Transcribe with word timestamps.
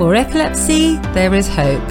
For 0.00 0.14
epilepsy, 0.14 0.96
there 1.12 1.34
is 1.34 1.46
hope. 1.46 1.86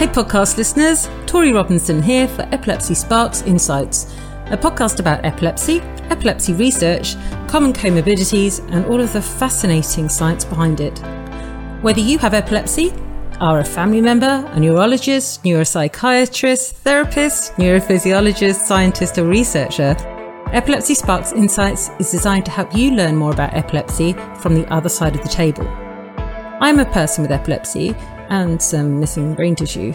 Hey, 0.00 0.08
podcast 0.08 0.56
listeners, 0.56 1.08
Torie 1.26 1.52
Robinson 1.52 2.02
here 2.02 2.26
for 2.26 2.42
Epilepsy 2.50 2.94
Sparks 2.94 3.42
Insights, 3.42 4.12
a 4.46 4.56
podcast 4.56 4.98
about 4.98 5.24
epilepsy, 5.24 5.78
epilepsy 6.10 6.54
research, 6.54 7.14
common 7.46 7.72
comorbidities, 7.72 8.68
and 8.72 8.84
all 8.86 9.00
of 9.00 9.12
the 9.12 9.22
fascinating 9.22 10.08
science 10.08 10.44
behind 10.44 10.80
it. 10.80 10.98
Whether 11.82 12.00
you 12.00 12.18
have 12.18 12.34
epilepsy, 12.34 12.92
are 13.38 13.60
a 13.60 13.64
family 13.64 14.00
member, 14.00 14.44
a 14.50 14.58
neurologist, 14.58 15.44
neuropsychiatrist, 15.44 16.72
therapist, 16.72 17.52
neurophysiologist, 17.52 18.56
scientist, 18.56 19.18
or 19.18 19.26
researcher, 19.26 19.94
Epilepsy 20.52 20.94
Sparks 20.94 21.30
Insights 21.30 21.90
is 22.00 22.10
designed 22.10 22.44
to 22.46 22.50
help 22.50 22.74
you 22.74 22.90
learn 22.90 23.14
more 23.14 23.30
about 23.30 23.54
epilepsy 23.54 24.14
from 24.40 24.56
the 24.56 24.66
other 24.72 24.88
side 24.88 25.14
of 25.14 25.22
the 25.22 25.28
table. 25.28 25.83
I'm 26.60 26.78
a 26.78 26.84
person 26.84 27.22
with 27.22 27.32
epilepsy 27.32 27.94
and 28.28 28.62
some 28.62 29.00
missing 29.00 29.34
brain 29.34 29.56
tissue. 29.56 29.92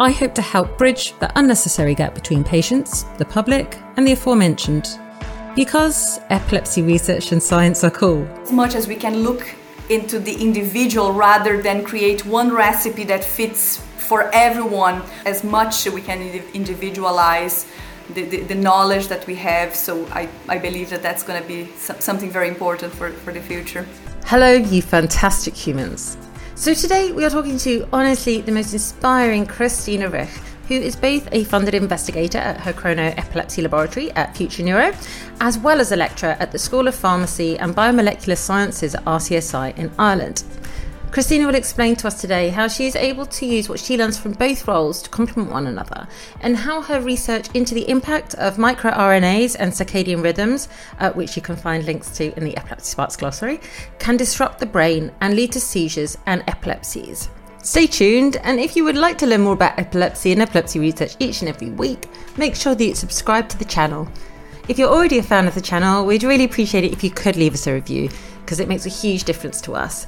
I 0.00 0.10
hope 0.10 0.34
to 0.34 0.42
help 0.42 0.76
bridge 0.76 1.16
the 1.20 1.30
unnecessary 1.38 1.94
gap 1.94 2.14
between 2.14 2.42
patients, 2.42 3.04
the 3.18 3.24
public, 3.24 3.78
and 3.96 4.06
the 4.06 4.12
aforementioned. 4.12 4.98
Because 5.54 6.20
epilepsy 6.28 6.82
research 6.82 7.30
and 7.30 7.42
science 7.42 7.84
are 7.84 7.90
cool. 7.90 8.26
As 8.42 8.52
much 8.52 8.74
as 8.74 8.88
we 8.88 8.96
can 8.96 9.22
look 9.22 9.54
into 9.88 10.18
the 10.18 10.34
individual 10.34 11.12
rather 11.12 11.62
than 11.62 11.84
create 11.84 12.26
one 12.26 12.52
recipe 12.52 13.04
that 13.04 13.24
fits 13.24 13.78
for 13.96 14.28
everyone, 14.34 15.02
as 15.24 15.44
much 15.44 15.86
we 15.86 16.02
can 16.02 16.20
individualize 16.52 17.66
the, 18.12 18.22
the, 18.22 18.42
the, 18.42 18.54
knowledge 18.54 19.08
that 19.08 19.26
we 19.26 19.34
have. 19.36 19.74
So 19.74 20.06
I, 20.12 20.28
I 20.48 20.58
believe 20.58 20.90
that 20.90 21.02
that's 21.02 21.22
going 21.22 21.40
to 21.40 21.48
be 21.48 21.66
something 21.76 22.30
very 22.30 22.48
important 22.48 22.92
for, 22.92 23.10
for 23.10 23.32
the 23.32 23.40
future. 23.40 23.86
Hello, 24.28 24.54
you 24.54 24.82
fantastic 24.82 25.54
humans. 25.54 26.16
So 26.56 26.74
today 26.74 27.12
we 27.12 27.24
are 27.24 27.30
talking 27.30 27.58
to 27.58 27.86
honestly 27.92 28.40
the 28.40 28.50
most 28.50 28.72
inspiring 28.72 29.46
Christina 29.46 30.10
Reschke, 30.10 30.42
who 30.66 30.74
is 30.74 30.96
both 30.96 31.28
a 31.30 31.44
funded 31.44 31.74
investigator 31.76 32.38
at 32.38 32.60
her 32.62 32.72
Chrono 32.72 33.14
Epilepsy 33.16 33.62
Laboratory 33.62 34.10
at 34.16 34.36
Future 34.36 34.64
Neuro, 34.64 34.92
as 35.40 35.58
well 35.58 35.80
as 35.80 35.92
a 35.92 35.96
lecturer 35.96 36.36
at 36.40 36.50
the 36.50 36.58
School 36.58 36.88
of 36.88 36.96
Pharmacy 36.96 37.56
and 37.56 37.72
Biomolecular 37.72 38.36
Sciences 38.36 38.96
at 38.96 39.04
RCSI 39.04 39.78
in 39.78 39.92
Ireland. 39.96 40.42
Christina 41.16 41.46
will 41.46 41.54
explain 41.54 41.96
to 41.96 42.08
us 42.08 42.20
today 42.20 42.50
how 42.50 42.68
she 42.68 42.84
is 42.86 42.94
able 42.94 43.24
to 43.24 43.46
use 43.46 43.70
what 43.70 43.80
she 43.80 43.96
learns 43.96 44.18
from 44.18 44.32
both 44.32 44.68
roles 44.68 45.00
to 45.00 45.08
complement 45.08 45.50
one 45.50 45.66
another, 45.66 46.06
and 46.42 46.54
how 46.54 46.82
her 46.82 47.00
research 47.00 47.48
into 47.54 47.74
the 47.74 47.88
impact 47.88 48.34
of 48.34 48.58
microRNAs 48.58 49.56
and 49.58 49.72
circadian 49.72 50.22
rhythms, 50.22 50.68
uh, 50.98 51.10
which 51.12 51.34
you 51.34 51.40
can 51.40 51.56
find 51.56 51.86
links 51.86 52.10
to 52.18 52.36
in 52.36 52.44
the 52.44 52.54
Epilepsy 52.58 52.90
Sparks 52.90 53.16
glossary, 53.16 53.62
can 53.98 54.18
disrupt 54.18 54.58
the 54.58 54.66
brain 54.66 55.10
and 55.22 55.34
lead 55.34 55.52
to 55.52 55.58
seizures 55.58 56.18
and 56.26 56.44
epilepsies. 56.48 57.30
Stay 57.62 57.86
tuned, 57.86 58.36
and 58.42 58.60
if 58.60 58.76
you 58.76 58.84
would 58.84 58.98
like 58.98 59.16
to 59.16 59.26
learn 59.26 59.40
more 59.40 59.54
about 59.54 59.78
epilepsy 59.78 60.32
and 60.32 60.42
epilepsy 60.42 60.80
research 60.80 61.16
each 61.18 61.40
and 61.40 61.48
every 61.48 61.70
week, 61.70 62.10
make 62.36 62.54
sure 62.54 62.74
that 62.74 62.84
you 62.84 62.94
subscribe 62.94 63.48
to 63.48 63.56
the 63.56 63.64
channel. 63.64 64.06
If 64.68 64.78
you're 64.78 64.92
already 64.92 65.16
a 65.16 65.22
fan 65.22 65.48
of 65.48 65.54
the 65.54 65.62
channel, 65.62 66.04
we'd 66.04 66.24
really 66.24 66.44
appreciate 66.44 66.84
it 66.84 66.92
if 66.92 67.02
you 67.02 67.08
could 67.08 67.36
leave 67.36 67.54
us 67.54 67.66
a 67.66 67.72
review, 67.72 68.10
because 68.40 68.60
it 68.60 68.68
makes 68.68 68.84
a 68.84 68.90
huge 68.90 69.24
difference 69.24 69.62
to 69.62 69.74
us. 69.74 70.06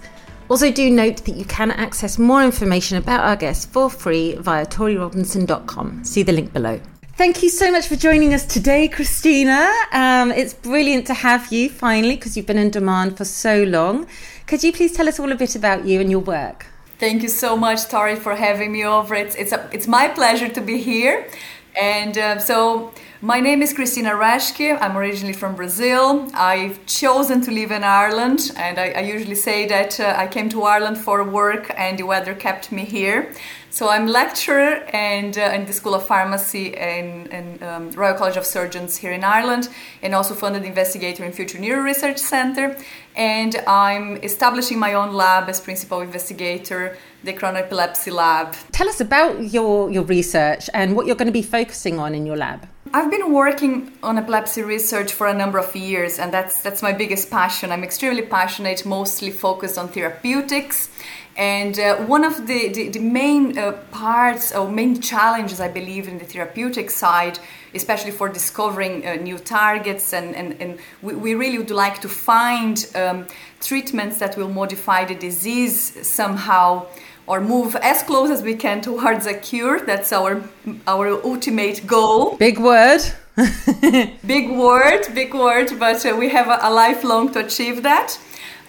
Also, 0.48 0.70
do 0.70 0.90
note 0.90 1.24
that 1.24 1.36
you 1.36 1.44
can 1.44 1.70
access 1.72 2.18
more 2.18 2.42
information 2.42 2.96
about 2.96 3.20
our 3.20 3.36
guests 3.36 3.66
for 3.66 3.90
free 3.90 4.34
via 4.36 4.64
torierobinson.com. 4.64 6.04
See 6.04 6.22
the 6.22 6.32
link 6.32 6.52
below. 6.52 6.80
Thank 7.18 7.42
you 7.42 7.48
so 7.50 7.72
much 7.72 7.88
for 7.88 7.96
joining 7.96 8.32
us 8.32 8.46
today, 8.46 8.86
Christina. 8.86 9.68
Um, 9.92 10.30
it's 10.30 10.54
brilliant 10.54 11.06
to 11.08 11.14
have 11.14 11.52
you 11.52 11.68
finally 11.68 12.14
because 12.14 12.36
you've 12.36 12.46
been 12.46 12.58
in 12.58 12.70
demand 12.70 13.16
for 13.16 13.24
so 13.24 13.64
long. 13.64 14.06
Could 14.46 14.62
you 14.62 14.72
please 14.72 14.92
tell 14.92 15.08
us 15.08 15.18
all 15.18 15.32
a 15.32 15.34
bit 15.34 15.56
about 15.56 15.84
you 15.84 16.00
and 16.00 16.10
your 16.10 16.20
work? 16.20 16.66
Thank 16.98 17.22
you 17.22 17.28
so 17.28 17.56
much, 17.56 17.88
Torie, 17.88 18.16
for 18.16 18.34
having 18.34 18.72
me 18.72 18.84
over. 18.84 19.14
It's 19.14 19.34
it's 19.34 19.52
a, 19.52 19.68
it's 19.72 19.86
my 19.86 20.08
pleasure 20.08 20.48
to 20.48 20.60
be 20.60 20.78
here, 20.78 21.28
and 21.76 22.16
uh, 22.16 22.38
so 22.38 22.92
my 23.20 23.40
name 23.40 23.62
is 23.62 23.72
Christina 23.72 24.10
Reschke. 24.10 24.78
I'm 24.80 24.96
originally 24.96 25.32
from 25.32 25.56
Brazil. 25.56 26.30
I've 26.34 26.84
chosen 26.86 27.40
to 27.42 27.50
live 27.50 27.72
in 27.72 27.82
Ireland, 27.82 28.52
and 28.56 28.78
I, 28.78 28.90
I 28.90 29.00
usually 29.00 29.34
say 29.34 29.66
that 29.66 29.98
uh, 29.98 30.14
I 30.16 30.28
came 30.28 30.48
to 30.50 30.62
Ireland 30.62 30.98
for 30.98 31.24
work, 31.24 31.72
and 31.76 31.98
the 31.98 32.04
weather 32.04 32.34
kept 32.34 32.70
me 32.70 32.84
here. 32.84 33.34
So 33.70 33.90
I'm 33.90 34.06
lecturer 34.06 34.84
and 34.92 35.36
uh, 35.36 35.52
in 35.54 35.66
the 35.66 35.72
School 35.72 35.94
of 35.94 36.06
Pharmacy 36.06 36.76
and, 36.76 37.32
and 37.32 37.62
um, 37.62 37.90
Royal 37.90 38.14
College 38.14 38.36
of 38.36 38.46
Surgeons 38.46 38.96
here 38.96 39.12
in 39.12 39.24
Ireland, 39.24 39.68
and 40.00 40.14
also 40.14 40.34
funded 40.34 40.64
investigator 40.64 41.24
in 41.24 41.32
Future 41.32 41.58
Neuro 41.58 41.82
Research 41.82 42.18
Center. 42.18 42.76
And 43.16 43.56
I'm 43.66 44.16
establishing 44.18 44.78
my 44.78 44.94
own 44.94 45.12
lab 45.12 45.48
as 45.48 45.60
principal 45.60 46.02
investigator, 46.02 46.96
the 47.24 47.32
Chrono 47.32 47.58
Epilepsy 47.58 48.12
Lab. 48.12 48.54
Tell 48.70 48.88
us 48.88 49.00
about 49.00 49.52
your, 49.52 49.90
your 49.90 50.04
research 50.04 50.70
and 50.72 50.94
what 50.94 51.06
you're 51.06 51.16
going 51.16 51.26
to 51.26 51.32
be 51.32 51.42
focusing 51.42 51.98
on 51.98 52.14
in 52.14 52.24
your 52.24 52.36
lab. 52.36 52.68
I've 52.94 53.10
been 53.10 53.32
working 53.32 53.92
on 54.02 54.18
epilepsy 54.18 54.62
research 54.62 55.12
for 55.12 55.26
a 55.26 55.34
number 55.34 55.58
of 55.58 55.74
years, 55.76 56.18
and 56.18 56.32
that's 56.32 56.62
that's 56.62 56.82
my 56.82 56.92
biggest 56.92 57.30
passion. 57.30 57.70
I'm 57.70 57.84
extremely 57.84 58.22
passionate, 58.22 58.86
mostly 58.86 59.30
focused 59.30 59.76
on 59.76 59.88
therapeutics. 59.88 60.88
And 61.36 61.78
uh, 61.78 61.98
one 61.98 62.24
of 62.24 62.48
the, 62.48 62.68
the, 62.68 62.88
the 62.88 62.98
main 62.98 63.56
uh, 63.56 63.72
parts 63.92 64.52
or 64.52 64.68
main 64.68 65.00
challenges, 65.00 65.60
I 65.60 65.68
believe, 65.68 66.08
in 66.08 66.18
the 66.18 66.24
therapeutic 66.24 66.90
side, 66.90 67.38
especially 67.74 68.10
for 68.10 68.28
discovering 68.28 69.06
uh, 69.06 69.14
new 69.14 69.38
targets, 69.38 70.12
and, 70.12 70.34
and, 70.34 70.60
and 70.60 70.80
we, 71.00 71.14
we, 71.14 71.34
really 71.34 71.58
would 71.58 71.70
like 71.70 72.00
to 72.00 72.08
find 72.08 72.90
um, 72.96 73.28
treatments 73.60 74.18
that 74.18 74.36
will 74.36 74.48
modify 74.48 75.04
the 75.04 75.14
disease 75.14 76.04
somehow 76.04 76.86
or 77.28 77.40
move 77.40 77.76
as 77.76 78.02
close 78.02 78.30
as 78.30 78.42
we 78.42 78.54
can 78.54 78.80
towards 78.80 79.26
a 79.26 79.34
cure. 79.34 79.78
That's 79.80 80.12
our 80.12 80.42
our 80.86 81.08
ultimate 81.24 81.86
goal. 81.86 82.36
Big 82.36 82.58
word. 82.58 83.02
big 84.26 84.50
word, 84.50 85.06
big 85.14 85.32
word, 85.32 85.70
but 85.78 86.04
uh, 86.04 86.16
we 86.16 86.28
have 86.28 86.48
a, 86.48 86.58
a, 86.62 86.70
lifelong 86.72 87.32
to 87.32 87.38
achieve 87.38 87.84
that. 87.84 88.18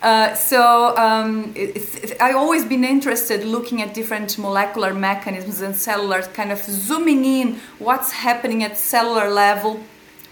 Uh, 0.02 0.36
so 0.36 0.96
um, 0.96 1.56
I 2.22 2.34
always 2.34 2.66
been 2.66 2.84
interested 2.84 3.44
looking 3.44 3.82
at 3.82 3.96
different 3.96 4.38
molecular 4.38 4.94
mechanisms 4.94 5.62
and 5.62 5.76
cellular, 5.76 6.22
kind 6.22 6.52
of 6.52 6.60
zooming 6.60 7.26
in 7.26 7.60
what's 7.80 8.12
happening 8.12 8.64
at 8.64 8.78
cellular 8.78 9.30
level 9.30 9.82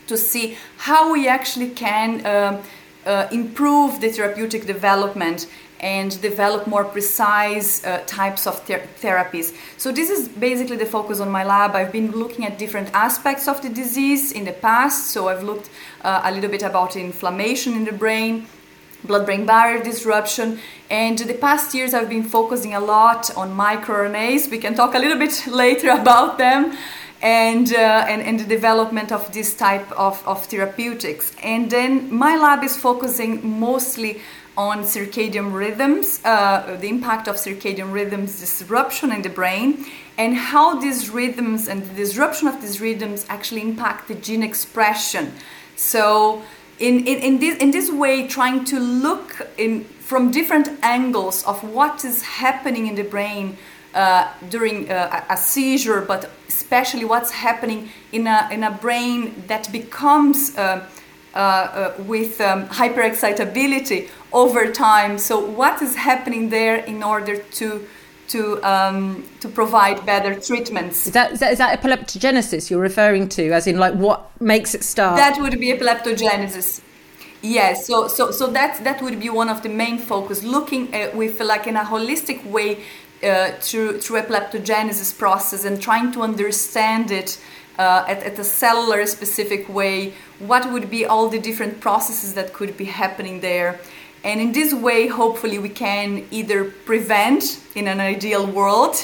to 0.06 0.18
see 0.18 0.56
how 0.78 1.12
we 1.12 1.28
actually 1.28 1.70
can 1.70 2.26
uh, 2.26 2.64
uh, 3.08 3.28
improve 3.32 4.02
the 4.02 4.10
therapeutic 4.10 4.66
development 4.66 5.48
and 5.80 6.20
develop 6.22 6.68
more 6.68 6.84
precise 6.84 7.84
uh, 7.86 8.04
types 8.08 8.48
of 8.48 8.60
ther- 8.64 8.88
therapies. 9.02 9.56
So, 9.78 9.92
this 9.92 10.10
is 10.10 10.28
basically 10.28 10.78
the 10.78 10.86
focus 10.86 11.20
on 11.20 11.30
my 11.30 11.44
lab. 11.44 11.76
I've 11.76 11.92
been 11.92 12.12
looking 12.12 12.46
at 12.46 12.58
different 12.58 12.90
aspects 12.94 13.48
of 13.48 13.62
the 13.62 13.70
disease 13.70 14.32
in 14.32 14.46
the 14.46 14.54
past. 14.54 15.12
So, 15.12 15.30
I've 15.30 15.44
looked 15.44 15.70
uh, 16.02 16.22
a 16.24 16.32
little 16.32 16.50
bit 16.50 16.64
about 16.64 16.96
inflammation 16.96 17.74
in 17.74 17.86
the 17.86 17.92
brain, 17.92 18.48
blood 19.04 19.26
brain 19.26 19.46
barrier 19.46 19.84
disruption, 19.84 20.60
and 20.90 21.18
the 21.18 21.34
past 21.34 21.74
years 21.76 21.94
I've 21.94 22.10
been 22.10 22.24
focusing 22.24 22.74
a 22.74 22.80
lot 22.80 23.36
on 23.38 23.56
microRNAs. 23.56 24.50
We 24.50 24.58
can 24.58 24.74
talk 24.74 24.96
a 24.96 25.00
little 25.00 25.20
bit 25.20 25.48
later 25.52 25.90
about 25.90 26.38
them. 26.38 26.76
And, 27.20 27.74
uh, 27.74 28.06
and, 28.08 28.22
and 28.22 28.40
the 28.40 28.44
development 28.44 29.12
of 29.12 29.34
this 29.34 29.58
type 29.58 29.92
of, 29.94 30.22
of 30.28 30.46
therapeutics. 30.46 31.36
And 31.42 31.68
then 31.72 32.14
my 32.14 32.38
lab 32.38 32.64
is 32.64 32.78
focusing 32.78 33.60
mostly 33.60 34.22
on 34.58 34.80
circadian 34.80 35.54
rhythms, 35.54 36.20
uh, 36.26 36.76
the 36.82 36.90
impact 36.90 37.28
of 37.28 37.36
circadian 37.36 37.94
rhythms 37.94 38.40
disruption 38.40 39.12
in 39.12 39.22
the 39.22 39.30
brain, 39.30 39.86
and 40.18 40.36
how 40.36 40.80
these 40.80 41.12
rhythms 41.12 41.68
and 41.68 41.84
the 41.84 41.94
disruption 41.94 42.48
of 42.48 42.60
these 42.60 42.82
rhythms 42.82 43.26
actually 43.30 43.62
impact 43.62 44.08
the 44.08 44.16
gene 44.16 44.42
expression. 44.42 45.32
So, 45.76 46.42
in, 46.80 47.06
in, 47.06 47.20
in, 47.20 47.40
this, 47.40 47.58
in 47.58 47.72
this 47.72 47.92
way, 47.92 48.28
trying 48.28 48.66
to 48.66 48.80
look 48.80 49.48
in, 49.58 49.84
from 49.84 50.32
different 50.32 50.70
angles 50.82 51.44
of 51.46 51.64
what 51.64 52.04
is 52.04 52.24
happening 52.24 52.88
in 52.88 52.96
the 52.96 53.04
brain 53.04 53.58
uh, 53.94 54.32
during 54.50 54.90
uh, 54.90 55.24
a 55.30 55.38
seizure, 55.38 56.02
but 56.02 56.32
especially 56.48 57.06
what's 57.06 57.32
happening 57.32 57.90
in 58.12 58.26
a, 58.26 58.48
in 58.52 58.64
a 58.64 58.72
brain 58.72 59.44
that 59.48 59.72
becomes. 59.72 60.58
Uh, 61.38 61.40
uh, 61.40 62.04
with 62.06 62.42
um, 62.42 62.68
hyperexcitability 62.70 64.10
over 64.34 64.72
time. 64.72 65.20
So, 65.20 65.38
what 65.38 65.84
is 65.84 65.96
happening 65.96 66.50
there 66.50 66.78
in 66.78 67.04
order 67.04 67.38
to 67.38 67.88
to 68.30 68.40
um, 68.64 69.24
to 69.42 69.48
provide 69.48 70.04
better 70.04 70.34
treatments? 70.34 71.06
Is 71.06 71.14
that, 71.14 71.34
is 71.34 71.40
that 71.42 71.52
is 71.52 71.60
that 71.60 71.80
epileptogenesis 71.80 72.72
you're 72.72 72.82
referring 72.82 73.30
to, 73.38 73.52
as 73.52 73.68
in 73.68 73.78
like 73.78 73.94
what 73.94 74.32
makes 74.42 74.74
it 74.74 74.84
start? 74.84 75.18
That 75.18 75.40
would 75.40 75.60
be 75.60 75.68
epileptogenesis. 75.68 76.82
Yes, 77.44 77.86
so 77.86 78.08
so 78.08 78.32
so 78.32 78.48
that 78.48 78.84
that 78.84 79.04
would 79.04 79.20
be 79.20 79.30
one 79.30 79.50
of 79.50 79.62
the 79.62 79.70
main 79.70 80.00
focus, 80.00 80.44
looking 80.44 80.92
at, 80.92 81.16
with 81.16 81.40
like 81.40 81.68
in 81.68 81.76
a 81.76 81.84
holistic 81.84 82.44
way 82.46 82.84
uh, 83.24 83.52
through 83.60 84.02
through 84.02 84.24
epileptogenesis 84.24 85.16
process 85.16 85.66
and 85.66 85.80
trying 85.80 86.12
to 86.14 86.24
understand 86.24 87.12
it 87.12 87.40
uh, 87.78 88.06
at, 88.08 88.24
at 88.24 88.40
a 88.40 88.44
cellular 88.44 89.06
specific 89.06 89.68
way 89.70 90.14
what 90.40 90.72
would 90.72 90.90
be 90.90 91.06
all 91.06 91.30
the 91.30 91.40
different 91.40 91.80
processes 91.80 92.34
that 92.34 92.54
could 92.54 92.76
be 92.78 92.86
happening 92.86 93.42
there 93.42 93.80
And 94.24 94.42
in 94.42 94.52
this 94.52 94.74
way, 94.74 95.08
hopefully, 95.08 95.60
we 95.60 95.70
can 95.70 96.26
either 96.32 96.66
prevent 96.66 97.62
in 97.76 97.88
an 97.88 98.00
ideal 98.00 98.46
world, 98.46 98.96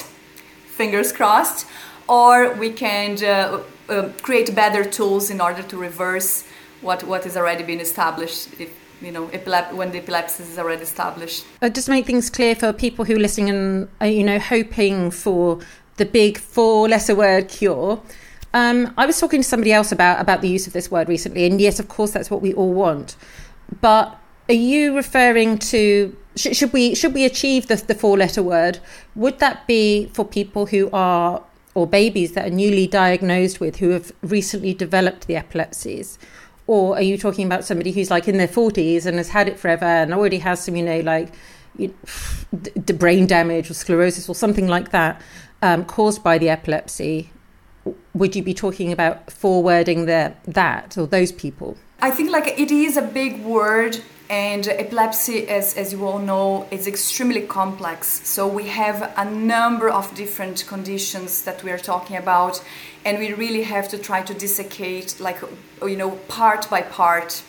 fingers 0.66 1.12
crossed, 1.12 1.66
or 2.08 2.52
we 2.54 2.70
can 2.70 3.16
uh, 3.24 3.62
uh, 3.88 4.08
create 4.22 4.54
better 4.54 4.84
tools 4.84 5.30
in 5.30 5.40
order 5.40 5.62
to 5.62 5.76
reverse 5.78 6.44
what, 6.82 7.04
what 7.04 7.24
has 7.24 7.36
already 7.36 7.64
been 7.64 7.80
established. 7.80 8.48
If, 8.58 8.70
you 9.00 9.12
know, 9.12 9.28
epilep- 9.28 9.72
when 9.72 9.92
the 9.92 9.98
epilepsy 9.98 10.42
is 10.42 10.58
already 10.58 10.82
established. 10.82 11.46
Uh, 11.62 11.68
just 11.68 11.88
make 11.88 12.06
things 12.06 12.28
clear 12.28 12.54
for 12.54 12.72
people 12.72 13.04
who 13.04 13.14
are 13.16 13.18
listening 13.18 13.50
and 13.50 13.88
uh, 14.02 14.04
you 14.06 14.24
know 14.24 14.38
hoping 14.38 15.10
for 15.10 15.60
the 15.96 16.04
big 16.04 16.38
four-letter 16.38 17.14
word 17.14 17.48
cure. 17.48 18.00
Um, 18.54 18.94
I 18.96 19.04
was 19.04 19.18
talking 19.18 19.42
to 19.42 19.46
somebody 19.46 19.72
else 19.72 19.90
about 19.90 20.20
about 20.20 20.40
the 20.40 20.48
use 20.48 20.68
of 20.68 20.72
this 20.72 20.88
word 20.90 21.08
recently, 21.08 21.44
and 21.44 21.60
yes, 21.60 21.80
of 21.80 21.88
course, 21.88 22.12
that's 22.12 22.30
what 22.30 22.40
we 22.40 22.54
all 22.54 22.72
want. 22.72 23.16
But 23.80 24.16
are 24.48 24.54
you 24.54 24.94
referring 24.94 25.58
to 25.58 26.16
sh- 26.36 26.56
should 26.56 26.72
we 26.72 26.94
should 26.94 27.14
we 27.14 27.24
achieve 27.24 27.66
the, 27.66 27.74
the 27.76 27.96
four-letter 27.96 28.44
word? 28.44 28.78
Would 29.16 29.40
that 29.40 29.66
be 29.66 30.06
for 30.14 30.24
people 30.24 30.66
who 30.66 30.88
are 30.92 31.42
or 31.74 31.88
babies 31.88 32.32
that 32.32 32.46
are 32.46 32.54
newly 32.54 32.86
diagnosed 32.86 33.58
with 33.58 33.76
who 33.76 33.90
have 33.90 34.12
recently 34.22 34.72
developed 34.72 35.26
the 35.26 35.34
epilepsies? 35.34 36.16
Or 36.68 36.94
are 36.94 37.02
you 37.02 37.18
talking 37.18 37.46
about 37.46 37.64
somebody 37.64 37.90
who's 37.90 38.10
like 38.10 38.28
in 38.28 38.38
their 38.38 38.48
40s 38.48 39.04
and 39.04 39.18
has 39.18 39.30
had 39.30 39.48
it 39.48 39.58
forever 39.58 39.84
and 39.84 40.14
already 40.14 40.38
has 40.38 40.64
some, 40.64 40.76
you 40.76 40.84
know, 40.84 41.00
like 41.00 41.34
you 41.76 41.88
know, 41.88 42.70
brain 42.94 43.26
damage 43.26 43.68
or 43.68 43.74
sclerosis 43.74 44.28
or 44.28 44.34
something 44.34 44.68
like 44.68 44.90
that 44.92 45.20
um, 45.60 45.84
caused 45.84 46.22
by 46.22 46.38
the 46.38 46.48
epilepsy? 46.48 47.30
Would 48.14 48.36
you 48.36 48.42
be 48.42 48.54
talking 48.54 48.92
about 48.92 49.30
forwarding 49.30 50.06
the, 50.06 50.34
that 50.46 50.96
or 50.96 51.06
those 51.06 51.32
people? 51.32 51.76
I 52.00 52.10
think 52.10 52.30
like 52.30 52.58
it 52.58 52.70
is 52.70 52.96
a 52.96 53.02
big 53.02 53.42
word 53.44 54.00
and 54.30 54.66
epilepsy 54.68 55.46
as, 55.48 55.76
as 55.76 55.92
you 55.92 56.06
all 56.06 56.18
know 56.18 56.66
is 56.70 56.86
extremely 56.86 57.42
complex 57.42 58.26
so 58.26 58.48
we 58.48 58.68
have 58.68 59.12
a 59.18 59.24
number 59.30 59.90
of 59.90 60.14
different 60.14 60.64
conditions 60.66 61.42
that 61.42 61.62
we 61.62 61.70
are 61.70 61.78
talking 61.78 62.16
about 62.16 62.62
and 63.04 63.18
we 63.18 63.34
really 63.34 63.62
have 63.62 63.86
to 63.86 63.98
try 63.98 64.22
to 64.22 64.32
dissecate 64.32 65.20
like 65.20 65.38
you 65.82 65.96
know 65.96 66.12
part 66.28 66.68
by 66.70 66.80
part 66.80 67.42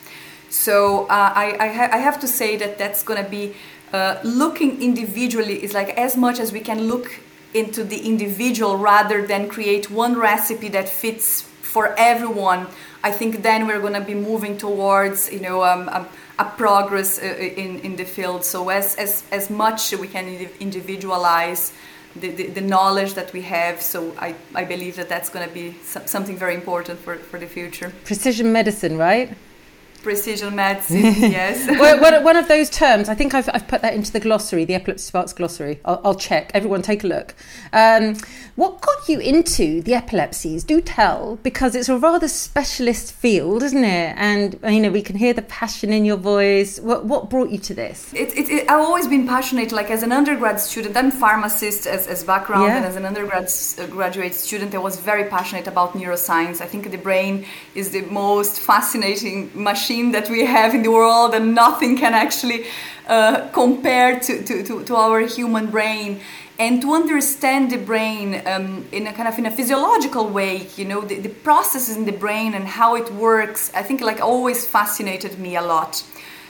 so 0.50 1.06
uh, 1.06 1.32
I, 1.36 1.58
I, 1.60 1.68
ha- 1.68 1.90
I, 1.92 1.98
have 1.98 2.20
to 2.20 2.28
say 2.28 2.56
that 2.58 2.78
that's 2.78 3.04
going 3.04 3.24
to 3.24 3.30
be 3.30 3.54
uh, 3.94 4.20
looking 4.24 4.82
individually 4.82 5.64
is 5.64 5.74
like 5.74 5.90
as 5.98 6.18
much 6.18 6.40
as 6.40 6.52
we 6.52 6.60
can 6.60 6.88
look 6.88 7.20
into 7.56 7.84
the 7.84 8.00
individual 8.06 8.78
rather 8.78 9.26
than 9.26 9.48
create 9.48 9.90
one 9.90 10.16
recipe 10.16 10.70
that 10.70 10.90
fits 10.90 11.42
for 11.42 11.96
everyone 11.98 12.68
i 13.04 13.12
think 13.12 13.42
then 13.42 13.66
we're 13.68 13.80
going 13.80 13.94
to 13.94 14.08
be 14.14 14.14
moving 14.14 14.58
towards 14.58 15.32
you 15.32 15.40
know 15.40 15.64
um, 15.64 15.88
a, 15.90 16.08
a 16.40 16.46
progress 16.58 17.18
uh, 17.18 17.26
in, 17.26 17.80
in 17.80 17.96
the 17.96 18.06
field 18.06 18.44
so 18.44 18.70
as, 18.70 18.96
as, 18.96 19.24
as 19.32 19.50
much 19.50 19.94
we 19.94 20.08
can 20.08 20.28
individualize 20.60 21.72
the, 22.16 22.30
the, 22.30 22.48
the, 22.48 22.62
knowledge 22.62 23.14
that 23.16 23.34
we 23.34 23.42
have. 23.42 23.82
So 23.82 24.16
I, 24.18 24.36
I 24.54 24.64
believe 24.64 24.96
that 24.96 25.10
that's 25.10 25.30
going 25.30 25.48
to 25.48 25.54
be 25.54 25.76
something 25.84 26.38
very 26.38 26.56
important 26.56 27.00
for, 27.00 27.18
for 27.18 27.38
the 27.38 27.46
future. 27.46 27.92
Precision 28.06 28.54
medicine, 28.54 28.98
right? 28.98 29.36
Precision 30.06 30.56
medicine, 30.56 31.00
yes. 31.04 31.68
well, 31.80 32.24
one 32.24 32.36
of 32.36 32.48
those 32.48 32.70
terms, 32.70 33.10
I 33.10 33.16
think 33.16 33.34
I've, 33.34 33.50
I've 33.52 33.68
put 33.68 33.82
that 33.82 33.96
into 33.96 34.12
the 34.12 34.20
glossary, 34.20 34.64
the 34.64 34.76
Epilepsy 34.76 35.08
Sparks 35.08 35.34
glossary. 35.34 35.80
I'll, 35.84 36.00
I'll 36.06 36.14
check. 36.14 36.52
Everyone 36.54 36.84
take 36.84 37.04
a 37.04 37.08
look. 37.08 37.34
Um, 37.74 38.16
what 38.56 38.82
got 38.82 39.10
you 39.10 39.20
into 39.20 39.82
the 39.82 39.96
epilepsies? 39.96 40.64
Do 40.64 40.80
tell, 40.80 41.40
because 41.42 41.74
it's 41.74 41.90
a 41.90 41.98
rather 41.98 42.28
specialist 42.28 43.14
field, 43.14 43.64
isn't 43.64 43.84
it? 43.84 44.16
And, 44.16 44.60
you 44.70 44.80
know, 44.80 44.92
we 44.92 45.02
can 45.02 45.16
hear 45.16 45.34
the 45.34 45.42
passion 45.42 45.92
in 45.92 46.06
your 46.06 46.18
voice. 46.18 46.80
What, 46.80 47.06
what 47.06 47.32
brought 47.32 47.50
you 47.50 47.58
to 47.58 47.74
this? 47.74 48.14
It, 48.14 48.38
it, 48.38 48.50
it, 48.50 48.70
I've 48.70 48.82
always 48.82 49.08
been 49.08 49.28
passionate, 49.28 49.72
like 49.72 49.90
as 49.90 50.04
an 50.04 50.12
undergrad 50.12 50.60
student, 50.60 50.96
I'm 50.96 51.10
pharmacist 51.10 51.88
as, 51.88 52.06
as 52.06 52.24
background, 52.24 52.68
yeah. 52.68 52.78
and 52.78 52.86
as 52.86 52.96
an 52.96 53.06
undergrad 53.06 53.52
uh, 53.80 53.88
graduate 53.88 54.36
student, 54.36 54.76
I 54.76 54.78
was 54.78 54.98
very 54.98 55.24
passionate 55.26 55.66
about 55.68 55.94
neuroscience. 55.94 56.62
I 56.62 56.68
think 56.68 56.92
the 56.92 56.98
brain 56.98 57.48
is 57.74 57.90
the 57.90 58.02
most 58.02 58.60
fascinating 58.60 59.50
machine 59.56 59.95
machine 59.96 60.12
that 60.12 60.30
we 60.30 60.46
have 60.46 60.74
in 60.74 60.84
the 60.84 60.92
world, 60.92 61.34
and 61.34 61.56
nothing 61.56 61.98
can 61.98 62.14
actually 62.14 62.66
uh, 63.08 63.48
compare 63.52 64.20
to, 64.20 64.44
to, 64.44 64.64
to, 64.64 64.84
to, 64.84 64.96
our 64.96 65.22
human 65.22 65.68
brain. 65.68 66.20
And 66.58 66.82
to 66.82 66.94
understand 66.94 67.72
the 67.72 67.78
brain 67.78 68.42
um, 68.46 68.86
in 68.92 69.08
a 69.08 69.14
kind 69.14 69.28
of 69.28 69.38
in 69.38 69.46
a 69.46 69.52
physiological 69.52 70.30
way, 70.30 70.68
you 70.78 70.86
know, 70.86 71.02
the, 71.02 71.20
the 71.20 71.30
processes 71.30 71.98
in 71.98 72.06
the 72.06 72.14
brain 72.14 72.54
and 72.54 72.66
how 72.66 72.96
it 72.96 73.12
works, 73.12 73.72
I 73.76 73.84
think 73.84 74.02
like 74.02 74.22
always 74.22 74.66
fascinated 74.66 75.38
me 75.38 75.58
a 75.58 75.62
lot. 75.62 76.04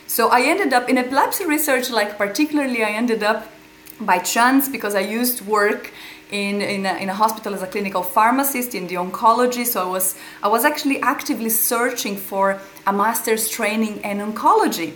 So 0.07 0.29
I 0.29 0.41
ended 0.41 0.73
up 0.73 0.89
in 0.89 0.97
epilepsy 0.97 1.45
research, 1.45 1.89
like 1.89 2.17
particularly 2.17 2.83
I 2.83 2.91
ended 2.91 3.23
up 3.23 3.47
by 3.99 4.19
chance 4.19 4.69
because 4.69 4.93
I 4.93 5.01
used 5.01 5.41
work 5.41 5.91
in, 6.31 6.61
in, 6.61 6.85
a, 6.85 6.95
in 6.95 7.09
a 7.09 7.13
hospital 7.13 7.53
as 7.53 7.61
a 7.61 7.67
clinical 7.67 8.03
pharmacist 8.03 8.73
in 8.73 8.87
the 8.87 8.95
oncology. 8.95 9.65
So 9.65 9.87
I 9.87 9.91
was, 9.91 10.15
I 10.43 10.47
was 10.47 10.65
actually 10.65 10.99
actively 11.01 11.49
searching 11.49 12.15
for 12.15 12.59
a 12.87 12.93
master's 12.93 13.49
training 13.49 13.97
in 13.97 14.19
oncology. 14.19 14.93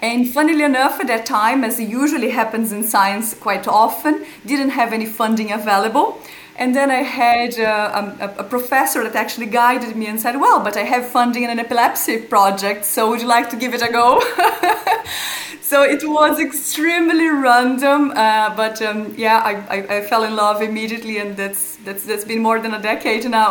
And 0.00 0.28
funnily 0.28 0.64
enough, 0.64 0.98
at 0.98 1.06
that 1.06 1.26
time, 1.26 1.62
as 1.62 1.78
it 1.78 1.88
usually 1.88 2.30
happens 2.30 2.72
in 2.72 2.82
science 2.82 3.34
quite 3.34 3.68
often, 3.68 4.24
didn't 4.44 4.70
have 4.70 4.92
any 4.92 5.06
funding 5.06 5.52
available. 5.52 6.20
And 6.56 6.74
then 6.74 6.90
I 6.90 7.02
had 7.02 7.58
uh, 7.58 8.14
a, 8.20 8.40
a, 8.40 8.44
professor 8.44 9.02
that 9.04 9.14
actually 9.14 9.46
guided 9.46 9.96
me 9.96 10.06
and 10.06 10.20
said, 10.20 10.38
Well, 10.38 10.60
but 10.62 10.76
I 10.76 10.82
have 10.82 11.06
funding 11.06 11.44
in 11.44 11.50
an 11.50 11.58
epilepsy 11.58 12.18
project, 12.18 12.84
so 12.84 13.08
would 13.08 13.22
you 13.22 13.26
like 13.26 13.48
to 13.50 13.56
give 13.56 13.72
it 13.74 13.80
a 13.80 13.90
go? 13.90 14.20
so 15.72 15.82
it 15.82 16.06
was 16.06 16.38
extremely 16.38 17.28
random, 17.28 18.10
uh, 18.10 18.54
but 18.54 18.82
um, 18.82 19.14
yeah, 19.16 19.38
I, 19.42 19.52
I, 19.76 19.96
I, 19.96 20.00
fell 20.02 20.22
in 20.22 20.36
love 20.36 20.60
immediately, 20.60 21.16
and 21.16 21.34
that's 21.34 21.76
that's 21.76 22.04
that's 22.04 22.26
been 22.26 22.42
more 22.42 22.60
than 22.60 22.74
a 22.74 22.82
decade 22.82 23.24
now. 23.30 23.50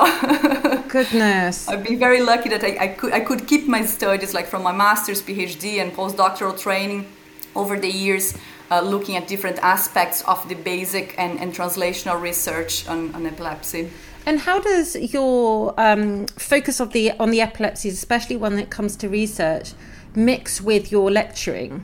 Goodness, 0.88 1.68
I've 1.68 1.84
been 1.84 1.98
very 1.98 2.22
lucky 2.22 2.50
that 2.50 2.64
I, 2.64 2.78
I 2.86 2.88
could 2.90 3.12
I 3.12 3.22
could 3.22 3.48
keep 3.48 3.68
my 3.68 3.84
studies 3.86 4.36
like 4.36 4.46
from 4.46 4.62
my 4.62 4.72
master's, 4.72 5.20
PhD, 5.20 5.82
and 5.82 5.92
postdoctoral 5.94 6.56
training 6.66 7.08
over 7.56 7.76
the 7.80 7.90
years 7.90 8.38
uh, 8.70 8.82
looking 8.82 9.16
at 9.18 9.28
different 9.28 9.58
aspects 9.64 10.22
of 10.28 10.48
the 10.48 10.56
basic 10.56 11.18
and, 11.18 11.40
and 11.40 11.56
translational 11.56 12.22
research 12.22 12.88
on, 12.88 13.16
on 13.16 13.26
epilepsy. 13.26 13.90
And 14.28 14.42
how 14.42 14.60
does 14.60 14.96
your 14.96 15.74
um, 15.80 16.28
focus 16.38 16.80
of 16.80 16.94
the 16.94 17.14
on 17.24 17.32
the 17.32 17.42
epilepsies, 17.42 17.94
especially 17.94 18.38
when 18.38 18.60
it 18.60 18.70
comes 18.70 18.96
to 18.98 19.10
research, 19.10 19.74
mix 20.14 20.62
with 20.62 20.92
your 20.92 21.10
lecturing? 21.10 21.84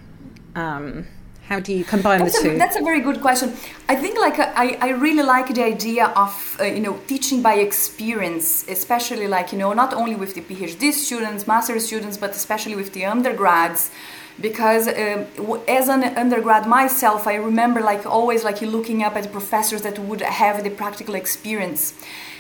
Um, 0.58 1.06
how 1.50 1.60
do 1.62 1.72
you 1.72 1.86
combine 1.86 2.20
that's 2.20 2.42
the 2.42 2.50
two? 2.50 2.56
A, 2.56 2.58
that's 2.58 2.76
a 2.76 2.82
very 2.82 3.00
good 3.00 3.22
question. 3.22 3.54
I 3.88 3.96
think 3.96 4.18
like 4.18 4.38
I, 4.40 4.78
I 4.82 4.90
really 4.90 5.24
like 5.24 5.54
the 5.54 5.64
idea 5.64 6.08
of 6.08 6.58
uh, 6.60 6.64
you 6.64 6.82
know 6.82 7.00
teaching 7.08 7.42
by 7.42 7.56
experience, 7.70 8.68
especially 8.68 9.28
like 9.28 9.54
you 9.54 9.60
know 9.60 9.72
not 9.74 9.94
only 9.94 10.16
with 10.16 10.34
the 10.34 10.42
PhD 10.42 10.92
students, 10.92 11.48
master 11.48 11.80
students, 11.80 12.18
but 12.18 12.32
especially 12.32 12.76
with 12.76 12.92
the 12.94 13.06
undergrads 13.06 13.92
because 14.40 14.88
uh, 14.88 15.26
as 15.68 15.90
an 15.90 16.04
undergrad 16.16 16.68
myself 16.68 17.26
i 17.26 17.34
remember 17.34 17.82
like 17.82 18.06
always 18.06 18.44
like 18.44 18.62
looking 18.62 19.02
up 19.02 19.16
at 19.16 19.32
professors 19.32 19.82
that 19.82 19.98
would 19.98 20.22
have 20.22 20.64
the 20.64 20.70
practical 20.70 21.16
experience 21.16 21.96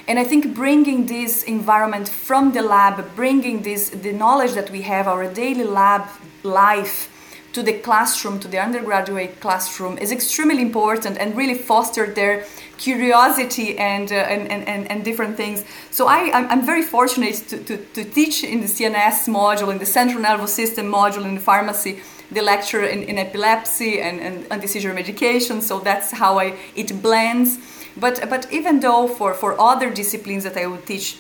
and 0.07 0.19
i 0.19 0.23
think 0.23 0.53
bringing 0.53 1.07
this 1.07 1.41
environment 1.45 2.07
from 2.07 2.51
the 2.51 2.61
lab 2.61 3.03
bringing 3.15 3.63
this 3.63 3.89
the 3.89 4.13
knowledge 4.13 4.53
that 4.53 4.69
we 4.69 4.83
have 4.83 5.07
our 5.07 5.25
daily 5.33 5.63
lab 5.63 6.03
life 6.43 7.09
to 7.57 7.63
the 7.63 7.73
classroom 7.73 8.39
to 8.39 8.47
the 8.47 8.59
undergraduate 8.59 9.39
classroom 9.39 9.97
is 9.97 10.11
extremely 10.11 10.61
important 10.61 11.17
and 11.17 11.35
really 11.35 11.55
foster 11.55 12.05
their 12.05 12.45
curiosity 12.77 13.75
and, 13.79 14.11
uh, 14.11 14.33
and, 14.33 14.63
and, 14.67 14.87
and, 14.91 15.03
different 15.03 15.35
things. 15.35 15.65
So 15.89 16.05
I, 16.07 16.19
I'm 16.51 16.63
very 16.63 16.83
fortunate 16.83 17.33
to, 17.49 17.57
to, 17.63 17.77
to, 17.95 18.03
teach 18.03 18.43
in 18.43 18.61
the 18.61 18.67
CNS 18.67 19.27
module, 19.27 19.71
in 19.71 19.79
the 19.79 19.87
central 19.87 20.21
nervous 20.21 20.53
system 20.53 20.85
module 20.85 21.25
in 21.25 21.33
the 21.33 21.41
pharmacy, 21.41 21.99
the 22.31 22.43
lecture 22.43 22.83
in, 22.83 23.01
in 23.09 23.17
epilepsy 23.17 24.01
and, 24.01 24.19
and 24.19 24.45
anti-seizure 24.51 24.93
medication. 24.93 25.59
So 25.61 25.79
that's 25.79 26.11
how 26.11 26.37
I, 26.37 26.55
it 26.75 27.01
blends. 27.01 27.57
But, 27.97 28.29
but 28.29 28.53
even 28.53 28.81
though 28.81 29.07
for, 29.07 29.33
for 29.33 29.59
other 29.59 29.89
disciplines 29.89 30.43
that 30.43 30.57
I 30.57 30.67
would 30.67 30.85
teach 30.85 31.17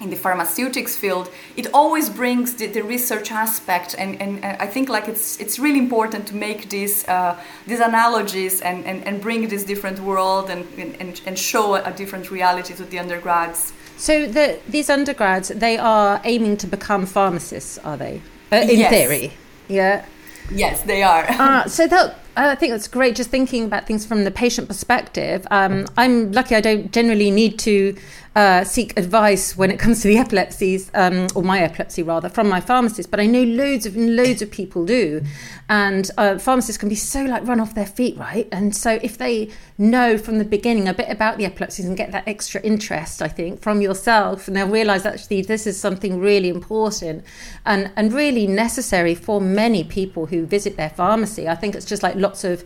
in 0.00 0.10
the 0.10 0.16
pharmaceutics 0.16 0.96
field, 0.96 1.30
it 1.56 1.68
always 1.72 2.10
brings 2.10 2.54
the, 2.54 2.66
the 2.66 2.82
research 2.82 3.30
aspect, 3.30 3.94
and, 3.96 4.20
and, 4.20 4.44
I 4.44 4.66
think 4.66 4.88
like 4.88 5.08
it's 5.08 5.40
it's 5.40 5.58
really 5.58 5.78
important 5.78 6.26
to 6.28 6.34
make 6.34 6.68
these 6.68 7.06
uh, 7.08 7.38
these 7.66 7.80
analogies 7.80 8.60
and, 8.60 8.84
and, 8.84 9.06
and 9.06 9.20
bring 9.20 9.48
this 9.48 9.64
different 9.64 10.00
world 10.00 10.50
and, 10.50 10.66
and, 10.78 11.20
and 11.26 11.38
show 11.38 11.76
a 11.76 11.92
different 11.92 12.30
reality 12.30 12.74
to 12.74 12.84
the 12.84 12.98
undergrads. 12.98 13.72
So 13.96 14.26
the, 14.26 14.58
these 14.68 14.90
undergrads, 14.90 15.48
they 15.48 15.78
are 15.78 16.20
aiming 16.24 16.56
to 16.58 16.66
become 16.66 17.06
pharmacists, 17.06 17.78
are 17.78 17.96
they? 17.96 18.20
Uh, 18.52 18.56
in 18.56 18.80
yes. 18.80 18.90
theory, 18.90 19.32
yeah. 19.68 20.04
Yes, 20.50 20.82
they 20.82 21.02
are. 21.02 21.24
uh, 21.28 21.66
so 21.68 21.86
that 21.86 22.18
I 22.36 22.54
think 22.54 22.72
it's 22.72 22.88
great 22.88 23.14
just 23.14 23.30
thinking 23.30 23.64
about 23.64 23.86
things 23.86 24.04
from 24.04 24.24
the 24.24 24.30
patient 24.30 24.68
perspective. 24.68 25.46
Um, 25.50 25.86
I'm 25.96 26.32
lucky 26.32 26.56
I 26.56 26.60
don't 26.60 26.92
generally 26.92 27.30
need 27.30 27.58
to 27.60 27.96
uh, 28.36 28.64
seek 28.64 28.98
advice 28.98 29.56
when 29.56 29.70
it 29.70 29.78
comes 29.78 30.02
to 30.02 30.08
the 30.08 30.18
epilepsies, 30.18 30.90
um, 30.94 31.28
or 31.34 31.42
my 31.42 31.60
epilepsy 31.60 32.02
rather, 32.02 32.28
from 32.28 32.48
my 32.48 32.60
pharmacist. 32.60 33.10
But 33.10 33.20
I 33.20 33.26
know 33.26 33.42
loads 33.42 33.86
of 33.86 33.96
loads 33.96 34.42
of 34.42 34.50
people 34.50 34.84
do, 34.84 35.22
and 35.68 36.10
uh, 36.18 36.38
pharmacists 36.38 36.78
can 36.78 36.88
be 36.88 36.96
so 36.96 37.22
like 37.22 37.46
run 37.46 37.60
off 37.60 37.74
their 37.74 37.86
feet, 37.86 38.16
right? 38.18 38.48
And 38.50 38.74
so 38.74 38.98
if 39.02 39.18
they 39.18 39.50
know 39.78 40.18
from 40.18 40.38
the 40.38 40.44
beginning 40.44 40.88
a 40.88 40.94
bit 40.94 41.08
about 41.08 41.38
the 41.38 41.44
epilepsies 41.44 41.84
and 41.84 41.96
get 41.96 42.10
that 42.10 42.26
extra 42.26 42.60
interest, 42.62 43.22
I 43.22 43.28
think 43.28 43.60
from 43.60 43.80
yourself, 43.80 44.48
and 44.48 44.56
they'll 44.56 44.68
realise 44.68 45.06
actually 45.06 45.42
this 45.42 45.66
is 45.66 45.78
something 45.78 46.18
really 46.18 46.48
important 46.48 47.24
and 47.64 47.92
and 47.94 48.12
really 48.12 48.46
necessary 48.46 49.14
for 49.14 49.40
many 49.40 49.84
people 49.84 50.26
who 50.26 50.44
visit 50.44 50.76
their 50.76 50.90
pharmacy. 50.90 51.48
I 51.48 51.54
think 51.54 51.76
it's 51.76 51.86
just 51.86 52.02
like 52.02 52.16
lots 52.16 52.42
of 52.42 52.64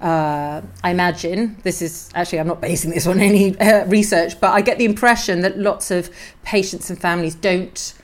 uh, 0.00 0.62
I 0.84 0.90
imagine 0.90 1.56
this 1.62 1.82
is 1.82 2.10
actually, 2.14 2.40
I'm 2.40 2.46
not 2.46 2.60
basing 2.60 2.90
this 2.90 3.06
on 3.06 3.20
any 3.20 3.58
uh, 3.58 3.84
research, 3.86 4.40
but 4.40 4.52
I 4.52 4.60
get 4.60 4.78
the 4.78 4.84
impression 4.84 5.40
that 5.40 5.58
lots 5.58 5.90
of 5.90 6.10
patients 6.44 6.88
and 6.90 7.00
families 7.00 7.34
don't 7.34 7.94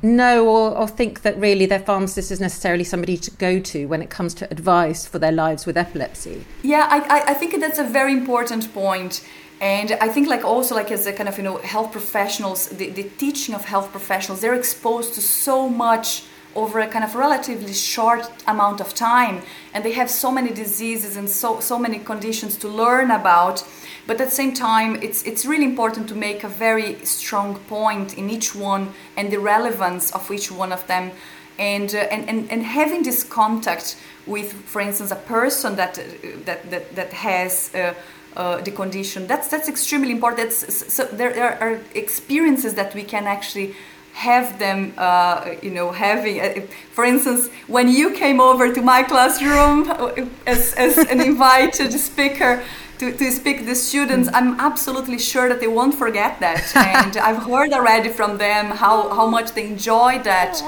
know 0.00 0.48
or, 0.48 0.76
or, 0.78 0.86
think 0.86 1.22
that 1.22 1.36
really 1.38 1.66
their 1.66 1.80
pharmacist 1.80 2.30
is 2.30 2.40
necessarily 2.40 2.84
somebody 2.84 3.16
to 3.16 3.32
go 3.32 3.58
to 3.58 3.86
when 3.86 4.00
it 4.00 4.08
comes 4.08 4.32
to 4.32 4.48
advice 4.48 5.04
for 5.04 5.18
their 5.18 5.32
lives 5.32 5.66
with 5.66 5.76
epilepsy. 5.76 6.44
Yeah, 6.62 6.86
I, 6.88 7.32
I 7.32 7.34
think 7.34 7.58
that's 7.60 7.80
a 7.80 7.84
very 7.84 8.12
important 8.12 8.72
point. 8.72 9.26
And 9.60 9.92
I 10.00 10.08
think, 10.08 10.28
like, 10.28 10.44
also, 10.44 10.76
like, 10.76 10.92
as 10.92 11.06
a 11.06 11.12
kind 11.12 11.28
of, 11.28 11.36
you 11.36 11.42
know, 11.42 11.56
health 11.58 11.90
professionals, 11.90 12.68
the, 12.68 12.90
the 12.90 13.02
teaching 13.02 13.56
of 13.56 13.64
health 13.64 13.90
professionals, 13.90 14.40
they're 14.40 14.54
exposed 14.54 15.14
to 15.14 15.20
so 15.20 15.68
much 15.68 16.22
over 16.54 16.80
a 16.80 16.86
kind 16.86 17.04
of 17.04 17.14
relatively 17.14 17.72
short 17.72 18.30
amount 18.46 18.80
of 18.80 18.94
time. 18.94 19.42
And 19.74 19.84
they 19.84 19.92
have 19.92 20.10
so 20.10 20.30
many 20.30 20.50
diseases 20.50 21.16
and 21.16 21.28
so 21.28 21.60
so 21.60 21.78
many 21.78 21.98
conditions 21.98 22.56
to 22.58 22.68
learn 22.68 23.10
about. 23.10 23.64
But 24.06 24.20
at 24.20 24.28
the 24.28 24.34
same 24.34 24.54
time 24.54 24.96
it's 25.02 25.22
it's 25.24 25.44
really 25.44 25.64
important 25.64 26.08
to 26.08 26.14
make 26.14 26.44
a 26.44 26.48
very 26.48 27.04
strong 27.04 27.58
point 27.68 28.16
in 28.16 28.30
each 28.30 28.54
one 28.54 28.92
and 29.16 29.30
the 29.30 29.38
relevance 29.38 30.10
of 30.12 30.30
each 30.30 30.50
one 30.50 30.72
of 30.72 30.86
them. 30.86 31.10
And 31.58 31.94
uh, 31.94 31.98
and, 32.10 32.28
and 32.28 32.50
and 32.50 32.62
having 32.62 33.02
this 33.02 33.24
contact 33.24 33.96
with 34.26 34.52
for 34.52 34.80
instance 34.80 35.10
a 35.10 35.16
person 35.16 35.76
that 35.76 35.98
uh, 35.98 36.02
that 36.44 36.70
that, 36.70 36.94
that 36.94 37.12
has 37.12 37.70
uh, 37.74 37.94
uh, 38.36 38.60
the 38.62 38.70
condition 38.70 39.26
that's 39.26 39.48
that's 39.48 39.68
extremely 39.68 40.12
important. 40.12 40.50
That's, 40.50 40.94
so 40.94 41.04
there, 41.04 41.32
there 41.32 41.60
are 41.60 41.80
experiences 41.94 42.74
that 42.74 42.94
we 42.94 43.02
can 43.02 43.26
actually 43.26 43.74
have 44.18 44.58
them, 44.58 44.92
uh, 44.98 45.54
you 45.62 45.70
know, 45.70 45.92
having, 45.92 46.40
uh, 46.40 46.66
for 46.90 47.04
instance, 47.04 47.48
when 47.68 47.88
you 47.88 48.10
came 48.14 48.40
over 48.40 48.74
to 48.74 48.82
my 48.82 49.04
classroom 49.04 49.88
uh, 49.90 50.26
as, 50.44 50.74
as 50.74 50.98
an 50.98 51.20
invited 51.20 51.92
speaker 51.92 52.64
to, 52.98 53.12
to 53.16 53.30
speak 53.30 53.58
to 53.58 53.64
the 53.64 53.76
students, 53.76 54.28
I'm 54.34 54.58
absolutely 54.58 55.20
sure 55.20 55.48
that 55.48 55.60
they 55.60 55.68
won't 55.68 55.94
forget 55.94 56.40
that. 56.40 56.64
and 57.04 57.16
I've 57.16 57.44
heard 57.44 57.72
already 57.72 58.08
from 58.08 58.38
them 58.38 58.66
how, 58.66 59.08
how 59.14 59.28
much 59.28 59.52
they 59.52 59.68
enjoy 59.68 60.18
that. 60.24 60.60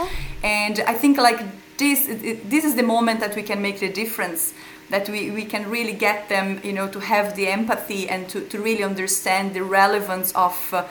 And 0.45 0.79
I 0.87 0.95
think 0.95 1.19
like 1.19 1.41
this, 1.77 2.07
this 2.55 2.65
is 2.65 2.77
the 2.77 2.85
moment 2.85 3.19
that 3.19 3.35
we 3.35 3.43
can 3.43 3.61
make 3.61 3.81
the 3.81 3.93
difference 3.93 4.55
that 4.91 5.09
we, 5.09 5.31
we 5.31 5.45
can 5.45 5.71
really 5.71 5.93
get 5.93 6.29
them 6.29 6.61
you 6.65 6.73
know 6.73 6.89
to 6.89 6.99
have 6.99 7.37
the 7.37 7.47
empathy 7.47 8.09
and 8.09 8.29
to, 8.29 8.41
to 8.41 8.61
really 8.61 8.83
understand 8.83 9.55
the 9.55 9.63
relevance 9.63 10.33
of 10.33 10.75
uh, 10.75 10.85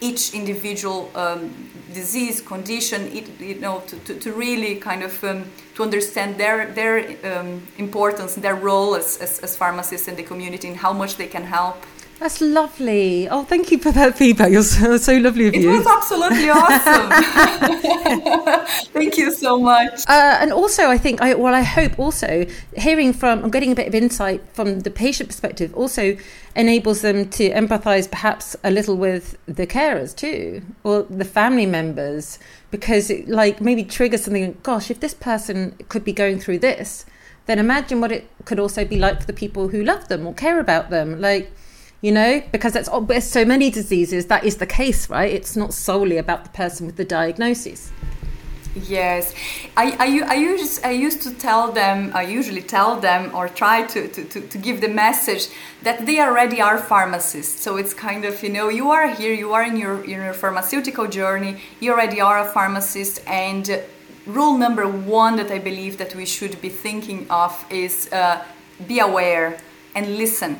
each 0.00 0.34
individual 0.34 1.10
um, 1.14 1.70
disease 1.92 2.40
condition 2.40 3.02
it, 3.16 3.40
you 3.40 3.54
know 3.56 3.80
to, 3.86 3.96
to, 4.00 4.14
to, 4.18 4.32
really 4.32 4.76
kind 4.76 5.02
of 5.02 5.22
um, 5.24 5.44
to 5.74 5.82
understand 5.82 6.36
their 6.36 6.66
their 6.72 6.98
um, 7.24 7.62
importance 7.78 8.34
their 8.34 8.56
role 8.56 8.96
as, 8.96 9.18
as, 9.18 9.38
as 9.40 9.56
pharmacists 9.56 10.08
in 10.08 10.16
the 10.16 10.22
community 10.22 10.68
and 10.68 10.76
how 10.76 10.92
much 10.92 11.16
they 11.16 11.26
can 11.26 11.44
help 11.44 11.76
that's 12.24 12.40
lovely. 12.40 13.28
Oh, 13.28 13.44
thank 13.44 13.70
you 13.70 13.76
for 13.76 13.92
that 13.92 14.16
feedback. 14.16 14.50
You're 14.50 14.62
so, 14.62 14.96
so 14.96 15.18
lovely 15.18 15.46
of 15.46 15.54
it 15.54 15.60
you. 15.60 15.74
It 15.74 15.76
was 15.76 15.86
absolutely 15.86 16.48
awesome. 16.48 17.10
thank 18.94 19.18
you 19.18 19.30
so 19.30 19.60
much. 19.60 20.04
Uh, 20.08 20.38
and 20.40 20.50
also, 20.50 20.88
I 20.88 20.96
think, 20.96 21.20
I, 21.20 21.34
well, 21.34 21.54
I 21.54 21.60
hope 21.60 21.98
also 21.98 22.46
hearing 22.74 23.12
from, 23.12 23.44
I'm 23.44 23.50
getting 23.50 23.72
a 23.72 23.74
bit 23.74 23.88
of 23.88 23.94
insight 23.94 24.42
from 24.54 24.80
the 24.80 24.90
patient 24.90 25.28
perspective 25.28 25.74
also 25.74 26.16
enables 26.56 27.02
them 27.02 27.28
to 27.28 27.50
empathize 27.50 28.10
perhaps 28.10 28.56
a 28.64 28.70
little 28.70 28.96
with 28.96 29.36
the 29.44 29.66
carers 29.66 30.16
too, 30.16 30.62
or 30.82 31.02
the 31.02 31.26
family 31.26 31.66
members, 31.66 32.38
because 32.70 33.10
it 33.10 33.28
like 33.28 33.60
maybe 33.60 33.84
triggers 33.84 34.24
something, 34.24 34.56
gosh, 34.62 34.90
if 34.90 34.98
this 34.98 35.12
person 35.12 35.76
could 35.90 36.04
be 36.04 36.14
going 36.14 36.40
through 36.40 36.60
this, 36.60 37.04
then 37.44 37.58
imagine 37.58 38.00
what 38.00 38.10
it 38.10 38.30
could 38.46 38.58
also 38.58 38.82
be 38.82 38.96
like 38.96 39.20
for 39.20 39.26
the 39.26 39.34
people 39.34 39.68
who 39.68 39.84
love 39.84 40.08
them 40.08 40.26
or 40.26 40.32
care 40.32 40.58
about 40.58 40.88
them. 40.88 41.20
Like, 41.20 41.52
you 42.04 42.12
know 42.12 42.42
because 42.52 42.74
that's 42.74 42.90
there's 43.06 43.24
so 43.24 43.46
many 43.46 43.70
diseases 43.70 44.26
that 44.26 44.44
is 44.44 44.58
the 44.58 44.66
case 44.66 45.08
right 45.08 45.32
it's 45.32 45.56
not 45.56 45.72
solely 45.72 46.18
about 46.18 46.44
the 46.44 46.50
person 46.50 46.84
with 46.86 46.96
the 46.96 47.04
diagnosis 47.04 47.90
Yes, 48.76 49.32
I, 49.76 49.92
I, 50.00 50.32
I, 50.32 50.34
used, 50.34 50.84
I 50.84 50.90
used 50.90 51.22
to 51.22 51.30
tell 51.30 51.70
them, 51.70 52.10
I 52.12 52.22
usually 52.22 52.60
tell 52.60 53.00
them 53.00 53.32
or 53.32 53.48
try 53.48 53.86
to, 53.86 54.08
to, 54.08 54.24
to, 54.24 54.40
to, 54.40 54.58
give 54.58 54.80
the 54.80 54.88
message 54.88 55.46
that 55.84 56.06
they 56.06 56.18
already 56.18 56.60
are 56.60 56.78
pharmacists. 56.78 57.62
So 57.62 57.76
it's 57.76 57.94
kind 57.94 58.24
of, 58.24 58.42
you 58.42 58.48
know, 58.48 58.68
you 58.68 58.90
are 58.90 59.06
here, 59.06 59.32
you 59.32 59.52
are 59.52 59.62
in 59.62 59.76
your, 59.76 60.02
in 60.02 60.10
your 60.10 60.34
pharmaceutical 60.34 61.06
journey, 61.06 61.60
you 61.78 61.92
already 61.92 62.20
are 62.20 62.40
a 62.40 62.46
pharmacist. 62.46 63.20
And 63.28 63.80
rule 64.26 64.58
number 64.58 64.88
one 64.88 65.36
that 65.36 65.52
I 65.52 65.60
believe 65.60 65.98
that 65.98 66.16
we 66.16 66.26
should 66.26 66.60
be 66.60 66.68
thinking 66.68 67.30
of 67.30 67.64
is 67.70 68.12
uh, 68.12 68.44
be 68.88 68.98
aware 68.98 69.56
and 69.94 70.18
listen 70.18 70.58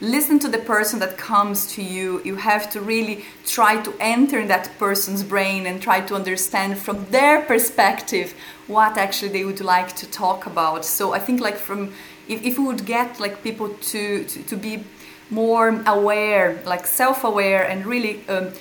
listen 0.00 0.38
to 0.38 0.48
the 0.48 0.58
person 0.58 0.98
that 1.00 1.18
comes 1.18 1.66
to 1.74 1.82
you. 1.82 2.22
You 2.24 2.36
have 2.36 2.70
to 2.70 2.80
really 2.80 3.24
try 3.46 3.80
to 3.82 3.94
enter 4.00 4.46
that 4.46 4.70
person's 4.78 5.22
brain 5.22 5.66
and 5.66 5.80
try 5.82 6.00
to 6.00 6.14
understand 6.14 6.78
from 6.78 7.04
their 7.10 7.42
perspective 7.42 8.34
what 8.66 8.96
actually 8.96 9.32
they 9.32 9.44
would 9.44 9.60
like 9.60 9.94
to 9.96 10.06
talk 10.10 10.46
about. 10.46 10.84
So 10.84 11.12
I 11.12 11.18
think 11.18 11.40
like 11.40 11.56
from 11.56 11.92
if, 12.28 12.42
if 12.42 12.58
we 12.58 12.64
would 12.64 12.86
get 12.86 13.20
like 13.20 13.42
people 13.42 13.68
to, 13.68 14.24
to, 14.24 14.42
to 14.44 14.56
be 14.56 14.84
more 15.28 15.82
aware, 15.86 16.62
like 16.64 16.86
self-aware 16.86 17.68
and 17.68 17.84
really 17.84 18.26
um, 18.28 18.52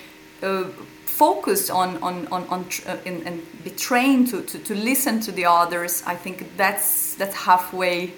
uh, 0.42 0.64
focused 1.06 1.70
on, 1.70 1.98
on, 2.02 2.28
on, 2.28 2.48
on 2.48 2.66
uh, 2.88 2.98
and, 3.06 3.26
and 3.28 3.64
be 3.64 3.70
trained 3.70 4.28
to, 4.30 4.42
to, 4.42 4.60
to 4.60 4.76
listen 4.76 5.20
to 5.22 5.32
the 5.32 5.46
others, 5.46 6.04
I 6.06 6.16
think 6.16 6.58
that's, 6.58 7.16
that's 7.16 7.36
halfway 7.36 8.14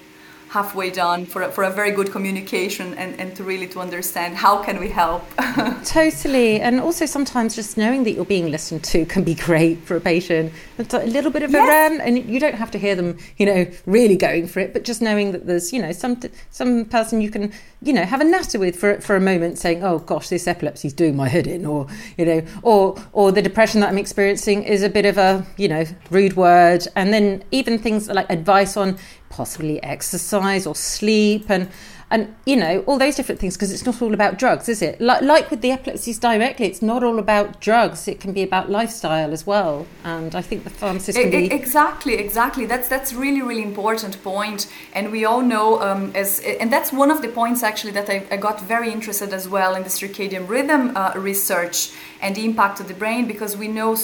halfway 0.52 0.92
done 0.92 1.26
for 1.26 1.44
a, 1.44 1.50
for 1.50 1.64
a 1.64 1.72
very 1.72 1.92
good 1.92 2.12
communication 2.12 2.94
and, 2.96 3.18
and 3.22 3.34
to 3.34 3.42
really 3.42 3.68
to 3.68 3.80
understand 3.80 4.36
how 4.36 4.62
can 4.62 4.82
we 4.82 4.90
help. 4.90 5.24
Totally. 5.86 6.60
And 6.60 6.82
also 6.82 7.06
sometimes 7.06 7.56
just 7.56 7.78
knowing 7.78 8.04
that 8.04 8.12
you're 8.12 8.26
being 8.26 8.52
listened 8.52 8.84
to 8.84 9.06
can 9.06 9.24
be 9.24 9.34
great 9.34 9.80
for 9.86 9.96
a 9.96 10.02
patient. 10.02 10.52
It's 10.78 10.94
a 10.94 11.06
little 11.06 11.32
bit 11.32 11.44
of 11.44 11.52
yes. 11.52 11.64
a 11.64 11.68
rant 11.68 12.02
and 12.02 12.30
you 12.30 12.38
don't 12.38 12.56
have 12.56 12.70
to 12.72 12.78
hear 12.78 12.96
them 12.96 13.18
you 13.38 13.46
know 13.46 13.66
really 13.86 14.18
going 14.18 14.46
for 14.46 14.60
it 14.60 14.74
but 14.74 14.84
just 14.84 15.02
knowing 15.02 15.32
that 15.32 15.48
there's 15.48 15.72
you 15.72 15.82
know 15.82 15.94
some 15.94 16.20
some 16.50 16.84
person 16.86 17.22
you 17.22 17.30
can 17.30 17.54
you 17.82 17.94
know 17.94 18.04
have 18.04 18.20
a 18.20 18.24
natter 18.26 18.60
with 18.60 18.76
for 18.76 19.00
for 19.00 19.16
a 19.16 19.22
moment 19.22 19.58
saying 19.58 19.84
oh 19.84 20.00
gosh 20.00 20.28
this 20.28 20.48
epilepsy 20.48 20.88
is 20.88 20.94
doing 20.94 21.16
my 21.16 21.30
head 21.30 21.48
in 21.48 21.66
or 21.66 21.88
you 22.18 22.26
know 22.26 22.44
or 22.62 23.02
or 23.14 23.32
the 23.32 23.42
depression 23.42 23.80
that 23.80 23.88
I'm 23.88 23.98
experiencing 23.98 24.64
is 24.64 24.84
a 24.84 24.90
bit 24.90 25.06
of 25.06 25.18
a 25.18 25.46
you 25.56 25.68
know 25.68 25.86
rude 26.10 26.36
word. 26.36 26.88
And 26.96 27.14
then 27.14 27.44
even 27.52 27.80
things 27.80 28.08
like 28.10 28.30
advice 28.30 28.76
on 28.78 28.98
possibly 29.32 29.82
exercise 29.84 30.68
or 30.68 30.76
sleep 30.76 31.50
and 31.50 31.70
and 32.12 32.36
you 32.46 32.56
know 32.56 32.84
all 32.86 33.00
those 33.00 33.16
different 33.16 33.40
things 33.40 33.56
because 33.56 33.72
it's 33.72 33.86
not 33.86 34.02
all 34.02 34.14
about 34.14 34.38
drugs 34.38 34.70
is 34.70 34.82
it? 34.82 35.00
Like, 35.02 35.22
like 35.22 35.50
with 35.50 35.62
the 35.62 35.72
epilepsies 35.72 36.20
directly 36.20 36.68
it's 36.68 36.82
not 36.82 37.04
all 37.04 37.18
about 37.18 37.60
drugs 37.62 38.08
it 38.08 38.20
can 38.20 38.34
be 38.34 38.44
about 38.44 38.70
lifestyle 38.70 39.32
as 39.32 39.48
well. 39.48 39.88
And 40.04 40.36
i 40.36 40.42
think 40.42 40.64
the 40.64 40.70
pharmacist 40.70 41.18
exactly 41.18 42.16
exactly. 42.16 42.66
That's 42.66 42.88
that's 42.90 43.14
really 43.14 43.42
really 43.42 43.64
important 43.64 44.22
point. 44.24 44.68
and 44.94 45.12
we 45.12 45.26
all 45.26 45.42
know 45.42 45.82
um, 45.82 46.12
as 46.14 46.42
and 46.62 46.72
that's 46.72 46.92
one 46.92 47.10
of 47.10 47.22
the 47.22 47.30
points 47.30 47.64
actually 47.64 47.94
that 47.94 48.10
I, 48.10 48.18
I 48.30 48.38
got 48.38 48.62
very 48.62 48.92
interested 48.92 49.34
as 49.34 49.48
well 49.48 49.76
in 49.76 49.84
the 49.84 49.90
circadian 49.90 50.48
rhythm 50.48 50.96
uh, 50.96 51.14
research 51.16 51.92
and 52.22 52.36
the 52.36 52.44
impact 52.46 52.80
of 52.80 52.88
the 52.88 52.94
brain 52.94 53.26
because 53.28 53.56
we 53.56 53.68
know 53.68 53.98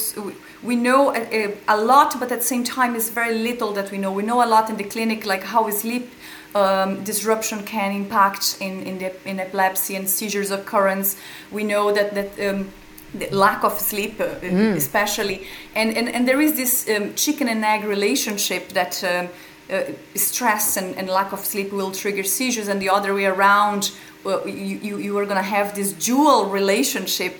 we 0.63 0.75
know 0.75 1.13
a, 1.15 1.53
a, 1.67 1.77
lot 1.77 2.15
but 2.19 2.31
at 2.31 2.39
the 2.39 2.45
same 2.45 2.63
time 2.63 2.95
it's 2.95 3.09
very 3.09 3.37
little 3.37 3.73
that 3.73 3.91
we 3.91 3.97
know. 3.97 4.11
We 4.11 4.23
know 4.23 4.43
a 4.43 4.49
lot 4.55 4.69
in 4.69 4.77
the 4.77 4.83
clinic 4.83 5.25
like 5.25 5.43
how 5.43 5.63
we 5.65 5.71
sleep 5.71 6.09
um, 6.57 7.03
disruption 7.03 7.63
can 7.63 7.91
impact 7.91 8.57
in, 8.59 8.83
in, 8.83 8.97
the, 8.99 9.29
in 9.29 9.39
epilepsy 9.39 9.95
and 9.95 10.09
seizures 10.09 10.51
occurrence 10.51 11.17
we 11.51 11.63
know 11.63 11.91
that 11.91 12.13
that 12.13 12.29
um, 12.47 12.69
the 13.13 13.29
lack 13.45 13.63
of 13.63 13.73
sleep 13.79 14.19
uh, 14.19 14.25
mm. 14.41 14.75
especially 14.75 15.37
and, 15.75 15.95
and 15.97 16.07
and 16.09 16.27
there 16.27 16.41
is 16.41 16.55
this 16.55 16.73
um, 16.89 17.13
chicken 17.15 17.47
and 17.47 17.63
egg 17.63 17.83
relationship 17.83 18.69
that 18.69 19.03
um, 19.03 19.29
uh, 19.69 19.83
stress 20.15 20.77
and, 20.77 20.95
and, 20.95 21.09
lack 21.09 21.33
of 21.33 21.41
sleep 21.43 21.73
will 21.73 21.91
trigger 21.91 22.23
seizures 22.23 22.69
and 22.69 22.81
the 22.81 22.89
other 22.89 23.13
way 23.13 23.25
around 23.25 23.91
well, 24.23 24.47
you, 24.47 24.79
you, 24.87 24.97
you 24.97 25.17
are 25.17 25.25
going 25.25 25.37
to 25.37 25.49
have 25.57 25.75
this 25.75 25.91
dual 25.91 26.45
relationship 26.45 27.33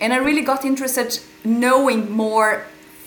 and 0.00 0.12
I 0.12 0.16
really 0.16 0.42
got 0.42 0.64
interested 0.64 1.18
knowing 1.44 2.10
more 2.10 2.64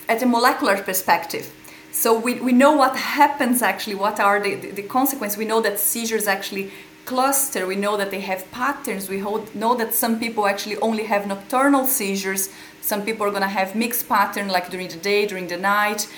at 0.08 0.22
a 0.22 0.26
molecular 0.26 0.76
perspective. 0.82 1.52
So 1.94 2.18
we, 2.18 2.40
we 2.40 2.50
know 2.50 2.72
what 2.72 2.96
happens 2.96 3.62
actually, 3.62 3.94
what 3.94 4.18
are 4.18 4.40
the, 4.40 4.56
the, 4.56 4.70
the 4.72 4.82
consequences. 4.82 5.38
We 5.38 5.44
know 5.44 5.60
that 5.60 5.78
seizures 5.78 6.26
actually 6.26 6.72
cluster. 7.04 7.66
We 7.68 7.76
know 7.76 7.96
that 7.96 8.10
they 8.10 8.20
have 8.20 8.50
patterns. 8.50 9.08
We 9.08 9.20
know 9.54 9.76
that 9.76 9.94
some 9.94 10.18
people 10.18 10.46
actually 10.46 10.76
only 10.78 11.04
have 11.04 11.28
nocturnal 11.28 11.86
seizures. 11.86 12.50
Some 12.80 13.02
people 13.04 13.24
are 13.26 13.30
going 13.30 13.42
to 13.42 13.48
have 13.48 13.76
mixed 13.76 14.08
pattern, 14.08 14.48
like 14.48 14.70
during 14.70 14.88
the 14.88 14.96
day, 14.96 15.24
during 15.24 15.46
the 15.46 15.56
night. 15.56 16.08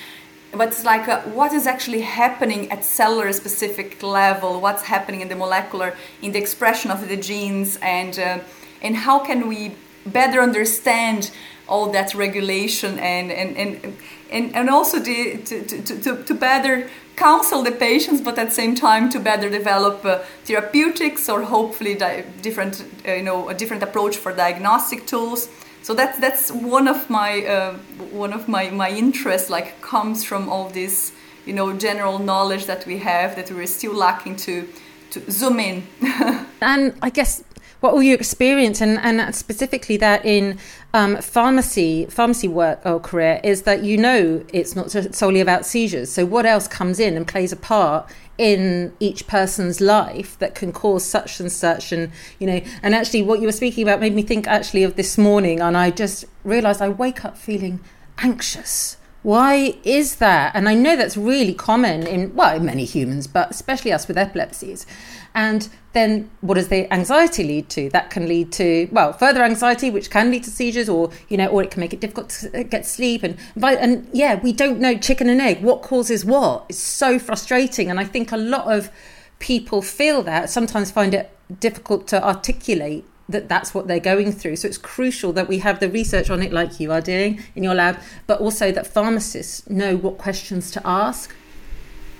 But 0.50 0.68
it's 0.68 0.84
like 0.84 1.08
uh, 1.08 1.20
what 1.22 1.52
is 1.52 1.66
actually 1.66 2.00
happening 2.00 2.72
at 2.72 2.82
cellular 2.82 3.30
specific 3.34 4.02
level? 4.02 4.60
What's 4.62 4.84
happening 4.84 5.20
in 5.20 5.28
the 5.28 5.36
molecular, 5.36 5.94
in 6.22 6.32
the 6.32 6.38
expression 6.38 6.90
of 6.90 7.06
the 7.06 7.18
genes, 7.18 7.76
and 7.82 8.18
uh, 8.18 8.38
and 8.80 8.96
how 8.96 9.18
can 9.18 9.46
we 9.46 9.74
better 10.06 10.40
understand 10.40 11.32
all 11.68 11.90
that 11.90 12.14
regulation 12.14 12.98
and 12.98 13.30
and 13.30 13.56
and 13.56 13.96
and, 14.30 14.54
and 14.54 14.68
also 14.70 14.98
the, 14.98 15.38
to, 15.38 15.64
to, 15.64 16.00
to, 16.00 16.22
to 16.22 16.34
better 16.34 16.88
counsel 17.16 17.62
the 17.62 17.72
patients, 17.72 18.20
but 18.20 18.38
at 18.38 18.48
the 18.48 18.54
same 18.54 18.74
time 18.74 19.08
to 19.10 19.18
better 19.18 19.48
develop 19.48 20.04
uh, 20.04 20.18
therapeutics 20.44 21.28
or 21.28 21.42
hopefully 21.42 21.94
di- 21.94 22.24
different, 22.42 22.84
uh, 23.08 23.12
you 23.12 23.22
know, 23.22 23.48
a 23.48 23.54
different 23.54 23.82
approach 23.82 24.16
for 24.16 24.32
diagnostic 24.32 25.06
tools. 25.06 25.48
So 25.82 25.94
that's 25.94 26.18
that's 26.18 26.50
one 26.50 26.88
of 26.88 27.08
my 27.08 27.44
uh, 27.46 27.74
one 28.10 28.32
of 28.32 28.48
my 28.48 28.70
my 28.70 28.90
interests. 28.90 29.48
Like 29.50 29.80
comes 29.80 30.24
from 30.24 30.48
all 30.48 30.68
this, 30.68 31.12
you 31.46 31.52
know, 31.52 31.72
general 31.72 32.18
knowledge 32.18 32.66
that 32.66 32.84
we 32.86 32.98
have 32.98 33.36
that 33.36 33.50
we're 33.50 33.68
still 33.68 33.94
lacking 33.94 34.36
to 34.36 34.68
to 35.10 35.30
zoom 35.30 35.60
in. 35.60 35.86
and 36.60 36.92
I 37.02 37.10
guess 37.10 37.44
what 37.86 37.94
will 37.94 38.02
you 38.02 38.14
experience? 38.14 38.80
And, 38.80 38.98
and 38.98 39.32
specifically 39.32 39.96
that 39.98 40.24
in 40.26 40.58
um, 40.92 41.18
pharmacy 41.18 42.06
pharmacy 42.06 42.48
work 42.48 42.80
or 42.84 42.98
career 42.98 43.40
is 43.44 43.62
that 43.62 43.84
you 43.84 43.96
know 43.96 44.44
it's 44.52 44.74
not 44.74 44.90
solely 44.90 45.40
about 45.40 45.64
seizures. 45.64 46.10
So 46.10 46.26
what 46.26 46.46
else 46.46 46.66
comes 46.66 46.98
in 46.98 47.16
and 47.16 47.28
plays 47.28 47.52
a 47.52 47.56
part 47.56 48.10
in 48.38 48.92
each 48.98 49.28
person's 49.28 49.80
life 49.80 50.36
that 50.40 50.56
can 50.56 50.72
cause 50.72 51.04
such 51.04 51.38
and 51.38 51.52
such? 51.52 51.92
And 51.92 52.10
you 52.40 52.48
know 52.48 52.60
and 52.82 52.92
actually 52.92 53.22
what 53.22 53.38
you 53.38 53.46
were 53.46 53.52
speaking 53.52 53.84
about 53.84 54.00
made 54.00 54.16
me 54.16 54.22
think 54.22 54.48
actually 54.48 54.82
of 54.82 54.96
this 54.96 55.16
morning. 55.16 55.60
And 55.60 55.76
i 55.76 55.92
just 55.92 56.24
realized 56.42 56.82
i 56.82 56.88
wake 56.88 57.24
up 57.24 57.38
feeling 57.38 57.78
anxious 58.18 58.96
why 59.26 59.74
is 59.82 60.16
that? 60.16 60.54
And 60.54 60.68
I 60.68 60.74
know 60.74 60.94
that's 60.94 61.16
really 61.16 61.52
common 61.52 62.06
in, 62.06 62.32
well, 62.36 62.54
in 62.54 62.64
many 62.64 62.84
humans, 62.84 63.26
but 63.26 63.50
especially 63.50 63.92
us 63.92 64.06
with 64.06 64.16
epilepsies. 64.16 64.86
And 65.34 65.68
then 65.94 66.30
what 66.42 66.54
does 66.54 66.68
the 66.68 66.86
anxiety 66.94 67.42
lead 67.42 67.68
to? 67.70 67.90
That 67.90 68.08
can 68.08 68.28
lead 68.28 68.52
to, 68.52 68.88
well, 68.92 69.12
further 69.12 69.42
anxiety, 69.42 69.90
which 69.90 70.10
can 70.10 70.30
lead 70.30 70.44
to 70.44 70.50
seizures 70.50 70.88
or, 70.88 71.10
you 71.28 71.36
know, 71.36 71.48
or 71.48 71.64
it 71.64 71.72
can 71.72 71.80
make 71.80 71.92
it 71.92 71.98
difficult 71.98 72.28
to 72.30 72.62
get 72.62 72.86
sleep. 72.86 73.24
And, 73.24 73.36
and 73.60 74.08
yeah, 74.12 74.36
we 74.36 74.52
don't 74.52 74.78
know 74.78 74.96
chicken 74.96 75.28
and 75.28 75.40
egg. 75.40 75.60
What 75.60 75.82
causes 75.82 76.24
what? 76.24 76.66
It's 76.68 76.78
so 76.78 77.18
frustrating. 77.18 77.90
And 77.90 77.98
I 77.98 78.04
think 78.04 78.30
a 78.30 78.36
lot 78.36 78.72
of 78.72 78.92
people 79.40 79.82
feel 79.82 80.22
that, 80.22 80.50
sometimes 80.50 80.92
find 80.92 81.12
it 81.12 81.36
difficult 81.58 82.06
to 82.08 82.24
articulate 82.24 83.04
that 83.28 83.48
that's 83.48 83.74
what 83.74 83.88
they're 83.88 83.98
going 84.00 84.32
through. 84.32 84.56
So 84.56 84.68
it's 84.68 84.78
crucial 84.78 85.32
that 85.32 85.48
we 85.48 85.58
have 85.58 85.80
the 85.80 85.90
research 85.90 86.30
on 86.30 86.42
it, 86.42 86.52
like 86.52 86.78
you 86.78 86.92
are 86.92 87.00
doing 87.00 87.40
in 87.54 87.62
your 87.62 87.74
lab, 87.74 87.98
but 88.26 88.40
also 88.40 88.70
that 88.72 88.86
pharmacists 88.86 89.68
know 89.68 89.96
what 89.96 90.18
questions 90.18 90.70
to 90.72 90.82
ask. 90.84 91.34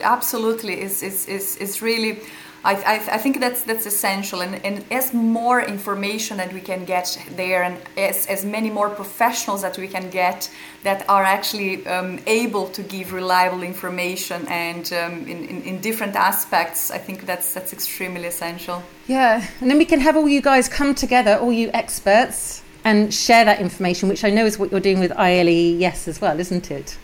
Absolutely, 0.00 0.74
it's, 0.74 1.02
it's, 1.02 1.26
it's, 1.28 1.56
it's 1.56 1.80
really 1.80 2.18
I, 2.64 2.96
I, 3.12 3.18
think 3.18 3.38
that's 3.38 3.62
that's 3.62 3.86
essential. 3.86 4.40
And, 4.40 4.64
and 4.64 4.84
as 4.90 5.14
more 5.14 5.60
information 5.60 6.38
that 6.38 6.52
we 6.52 6.60
can 6.60 6.84
get 6.84 7.16
there 7.36 7.62
and 7.62 7.78
as, 7.96 8.26
as 8.26 8.44
many 8.44 8.70
more 8.70 8.90
professionals 8.90 9.62
that 9.62 9.78
we 9.78 9.86
can 9.86 10.10
get 10.10 10.50
that 10.82 11.08
are 11.08 11.22
actually 11.22 11.86
um, 11.86 12.18
able 12.26 12.68
to 12.70 12.82
give 12.82 13.12
reliable 13.12 13.62
information 13.62 14.46
and 14.48 14.92
um, 14.92 15.26
in, 15.28 15.44
in, 15.44 15.62
in, 15.62 15.80
different 15.80 16.16
aspects 16.16 16.90
I 16.90 16.98
think 16.98 17.26
that's 17.26 17.54
that's 17.54 17.72
extremely 17.72 18.26
essential. 18.26 18.82
Yeah. 19.06 19.46
And 19.60 19.70
then 19.70 19.78
we 19.78 19.84
can 19.84 20.00
have 20.00 20.16
all 20.16 20.28
you 20.28 20.42
guys 20.42 20.68
come 20.68 20.94
together 20.94 21.36
all 21.36 21.52
you 21.52 21.70
experts 21.72 22.62
and 22.84 23.12
share 23.12 23.44
that 23.44 23.60
information 23.60 24.08
which 24.08 24.24
I 24.24 24.30
know 24.30 24.44
is 24.44 24.58
what 24.58 24.70
you're 24.70 24.80
doing 24.80 25.00
with 25.00 25.12
ILAE 25.12 25.78
yes 25.78 26.08
as 26.08 26.20
well 26.20 26.38
isn't 26.38 26.70
it 26.70 26.96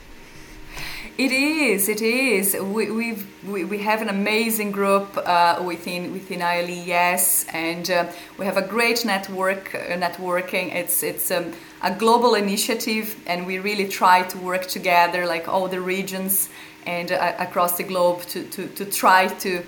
it 1.24 1.32
is. 1.32 1.88
It 1.88 2.02
is. 2.02 2.56
We 2.60 2.90
we've, 2.90 3.26
we 3.46 3.64
we 3.64 3.78
have 3.78 4.02
an 4.02 4.08
amazing 4.08 4.72
group 4.72 5.16
uh, 5.16 5.62
within 5.64 6.12
within 6.12 6.40
ILAES, 6.40 7.46
and 7.54 7.90
uh, 7.90 8.06
we 8.38 8.46
have 8.46 8.56
a 8.56 8.66
great 8.66 9.04
network. 9.04 9.74
Uh, 9.74 9.96
networking. 9.96 10.74
It's 10.74 11.02
it's 11.02 11.30
um, 11.30 11.52
a 11.82 11.94
global 11.94 12.34
initiative, 12.34 13.16
and 13.26 13.46
we 13.46 13.58
really 13.58 13.88
try 13.88 14.22
to 14.22 14.38
work 14.38 14.66
together, 14.66 15.26
like 15.26 15.48
all 15.48 15.68
the 15.68 15.80
regions 15.80 16.48
and 16.86 17.12
uh, 17.12 17.34
across 17.38 17.76
the 17.76 17.84
globe, 17.84 18.22
to, 18.22 18.42
to, 18.44 18.66
to 18.68 18.84
try 18.84 19.28
to 19.28 19.62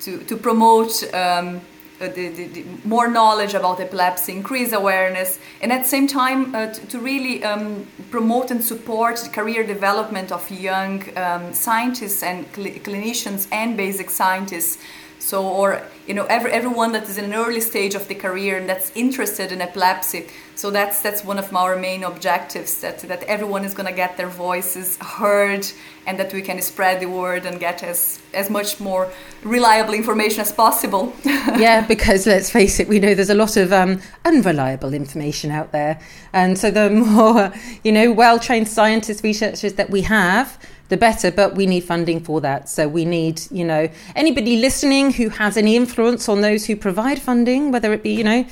to 0.00 0.18
to 0.18 0.36
promote. 0.36 1.02
Um, 1.14 1.60
the, 2.08 2.28
the, 2.28 2.46
the, 2.46 2.64
more 2.84 3.08
knowledge 3.08 3.54
about 3.54 3.80
epilepsy, 3.80 4.32
increase 4.32 4.72
awareness, 4.72 5.38
and 5.60 5.72
at 5.72 5.82
the 5.82 5.88
same 5.88 6.06
time 6.06 6.54
uh, 6.54 6.66
to, 6.66 6.86
to, 6.86 6.98
really 6.98 7.44
um, 7.44 7.86
promote 8.10 8.50
and 8.50 8.62
support 8.62 9.28
career 9.32 9.64
development 9.66 10.32
of 10.32 10.50
young 10.50 11.16
um, 11.16 11.52
scientists 11.52 12.22
and 12.22 12.46
cl- 12.54 12.74
clinicians 12.80 13.46
and 13.52 13.76
basic 13.76 14.10
scientists. 14.10 14.78
So, 15.22 15.46
or 15.46 15.80
you 16.08 16.14
know, 16.14 16.24
every, 16.24 16.50
everyone 16.50 16.90
that 16.92 17.04
is 17.04 17.16
in 17.16 17.26
an 17.26 17.34
early 17.34 17.60
stage 17.60 17.94
of 17.94 18.08
the 18.08 18.14
career 18.16 18.58
and 18.58 18.68
that's 18.68 18.90
interested 18.96 19.52
in 19.52 19.60
epilepsy. 19.60 20.26
So 20.56 20.70
that's 20.70 21.00
that's 21.00 21.24
one 21.24 21.38
of 21.38 21.54
our 21.54 21.76
main 21.76 22.02
objectives 22.02 22.80
that 22.80 22.98
that 23.00 23.22
everyone 23.24 23.64
is 23.64 23.72
going 23.72 23.86
to 23.86 23.94
get 23.94 24.16
their 24.16 24.28
voices 24.28 24.98
heard 24.98 25.64
and 26.06 26.18
that 26.18 26.32
we 26.34 26.42
can 26.42 26.60
spread 26.60 27.00
the 27.00 27.06
word 27.06 27.46
and 27.46 27.60
get 27.60 27.84
as 27.84 28.20
as 28.34 28.50
much 28.50 28.80
more 28.80 29.10
reliable 29.44 29.94
information 29.94 30.40
as 30.40 30.52
possible. 30.52 31.12
yeah, 31.24 31.86
because 31.86 32.26
let's 32.26 32.50
face 32.50 32.80
it, 32.80 32.88
we 32.88 32.98
know 32.98 33.14
there's 33.14 33.30
a 33.30 33.34
lot 33.34 33.56
of 33.56 33.72
um, 33.72 34.00
unreliable 34.24 34.92
information 34.92 35.52
out 35.52 35.70
there, 35.70 36.00
and 36.32 36.58
so 36.58 36.70
the 36.70 36.90
more 36.90 37.52
you 37.84 37.92
know, 37.92 38.12
well-trained 38.12 38.68
scientists, 38.68 39.22
researchers 39.22 39.74
that 39.74 39.88
we 39.88 40.02
have, 40.02 40.58
the 40.92 40.98
better. 40.98 41.32
But 41.32 41.56
we 41.56 41.66
need 41.66 41.84
funding 41.84 42.20
for 42.20 42.40
that. 42.42 42.68
So 42.68 42.86
we 42.86 43.04
need 43.04 43.42
you 43.50 43.64
know 43.64 43.88
anybody 44.14 44.58
listening 44.58 45.12
who 45.12 45.30
has 45.30 45.56
any 45.56 45.74
influence 45.74 46.28
on 46.28 46.42
those 46.42 46.66
who 46.66 46.76
provide 46.76 47.20
funding, 47.20 47.72
whether 47.72 47.92
it 47.92 48.02
be 48.02 48.14
you 48.14 48.24
know 48.24 48.44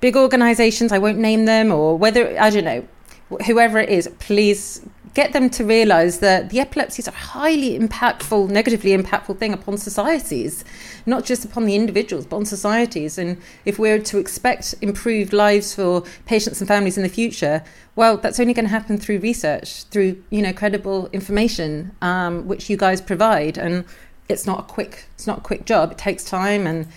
big 0.00 0.14
organisations, 0.14 0.92
I 0.92 0.98
won't 0.98 1.18
name 1.18 1.46
them, 1.46 1.72
or 1.72 1.96
whether 1.96 2.38
I 2.38 2.50
don't 2.50 2.64
know 2.64 2.86
whoever 3.46 3.78
it 3.78 3.88
is, 3.88 4.08
please 4.18 4.82
get 5.16 5.32
them 5.32 5.48
to 5.48 5.64
realize 5.64 6.18
that 6.18 6.50
the 6.50 6.60
epilepsy 6.60 7.00
is 7.00 7.08
a 7.08 7.10
highly 7.10 7.78
impactful, 7.78 8.50
negatively 8.50 8.94
impactful 8.94 9.38
thing 9.38 9.54
upon 9.54 9.78
societies, 9.78 10.62
not 11.06 11.24
just 11.24 11.42
upon 11.42 11.64
the 11.64 11.74
individuals, 11.74 12.26
but 12.26 12.36
on 12.36 12.44
societies. 12.44 13.16
And 13.16 13.40
if 13.64 13.78
we're 13.78 13.98
to 13.98 14.18
expect 14.18 14.74
improved 14.82 15.32
lives 15.32 15.74
for 15.74 16.04
patients 16.26 16.60
and 16.60 16.68
families 16.68 16.98
in 16.98 17.02
the 17.02 17.08
future, 17.08 17.64
well, 17.96 18.18
that's 18.18 18.38
only 18.38 18.52
going 18.52 18.66
to 18.66 18.70
happen 18.70 18.98
through 18.98 19.20
research, 19.20 19.84
through 19.84 20.22
you 20.28 20.42
know 20.42 20.52
credible 20.52 21.08
information, 21.14 21.92
um, 22.02 22.46
which 22.46 22.68
you 22.68 22.76
guys 22.76 23.00
provide. 23.00 23.56
And 23.56 23.86
it's 24.28 24.46
not 24.46 24.60
a 24.60 24.62
quick, 24.64 25.06
it's 25.14 25.26
not 25.26 25.38
a 25.38 25.40
quick 25.40 25.64
job. 25.64 25.92
It 25.92 25.98
takes 25.98 26.24
time 26.24 26.66
and 26.66 26.88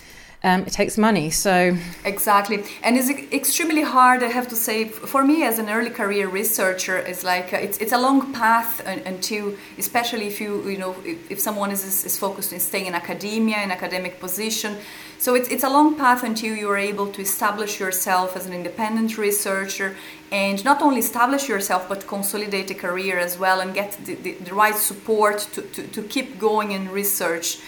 um, 0.41 0.61
it 0.61 0.71
takes 0.71 0.97
money. 0.97 1.29
So 1.29 1.77
exactly, 2.05 2.63
and 2.81 2.95
it's 2.97 3.09
extremely 3.33 3.81
hard. 3.81 4.23
I 4.23 4.27
have 4.27 4.47
to 4.49 4.55
say, 4.55 4.85
for 4.85 5.25
me 5.25 5.43
as 5.43 5.59
an 5.59 5.69
early 5.69 5.89
career 5.89 6.29
researcher, 6.29 6.97
it's 6.97 7.23
like 7.23 7.53
uh, 7.53 7.57
it's 7.57 7.77
it's 7.79 7.91
a 7.91 7.97
long 7.99 8.31
path 8.33 8.81
until, 8.85 9.53
especially 9.77 10.27
if 10.27 10.39
you 10.39 10.69
you 10.69 10.77
know 10.77 10.95
if, 11.03 11.31
if 11.31 11.39
someone 11.39 11.71
is 11.71 11.83
is 12.05 12.17
focused 12.17 12.53
in 12.53 12.59
staying 12.59 12.85
in 12.85 12.95
academia, 12.95 13.61
in 13.61 13.71
academic 13.71 14.19
position. 14.19 14.77
So 15.17 15.35
it's 15.35 15.49
it's 15.49 15.65
a 15.65 15.69
long 15.69 15.95
path 15.95 16.23
until 16.23 16.55
you 16.55 16.69
are 16.69 16.77
able 16.77 17.07
to 17.07 17.21
establish 17.21 17.77
yourself 17.77 18.37
as 18.37 18.45
an 18.45 18.53
independent 18.53 19.17
researcher 19.17 19.97
and 20.31 20.63
not 20.63 20.81
only 20.81 20.99
establish 20.99 21.49
yourself 21.49 21.89
but 21.89 22.07
consolidate 22.07 22.71
a 22.71 22.75
career 22.75 23.19
as 23.19 23.37
well 23.37 23.59
and 23.59 23.73
get 23.73 23.97
the, 24.05 24.15
the, 24.15 24.33
the 24.35 24.53
right 24.53 24.75
support 24.75 25.39
to, 25.53 25.61
to, 25.61 25.83
to 25.87 26.01
keep 26.03 26.39
going 26.39 26.71
in 26.71 26.89
research. 26.89 27.59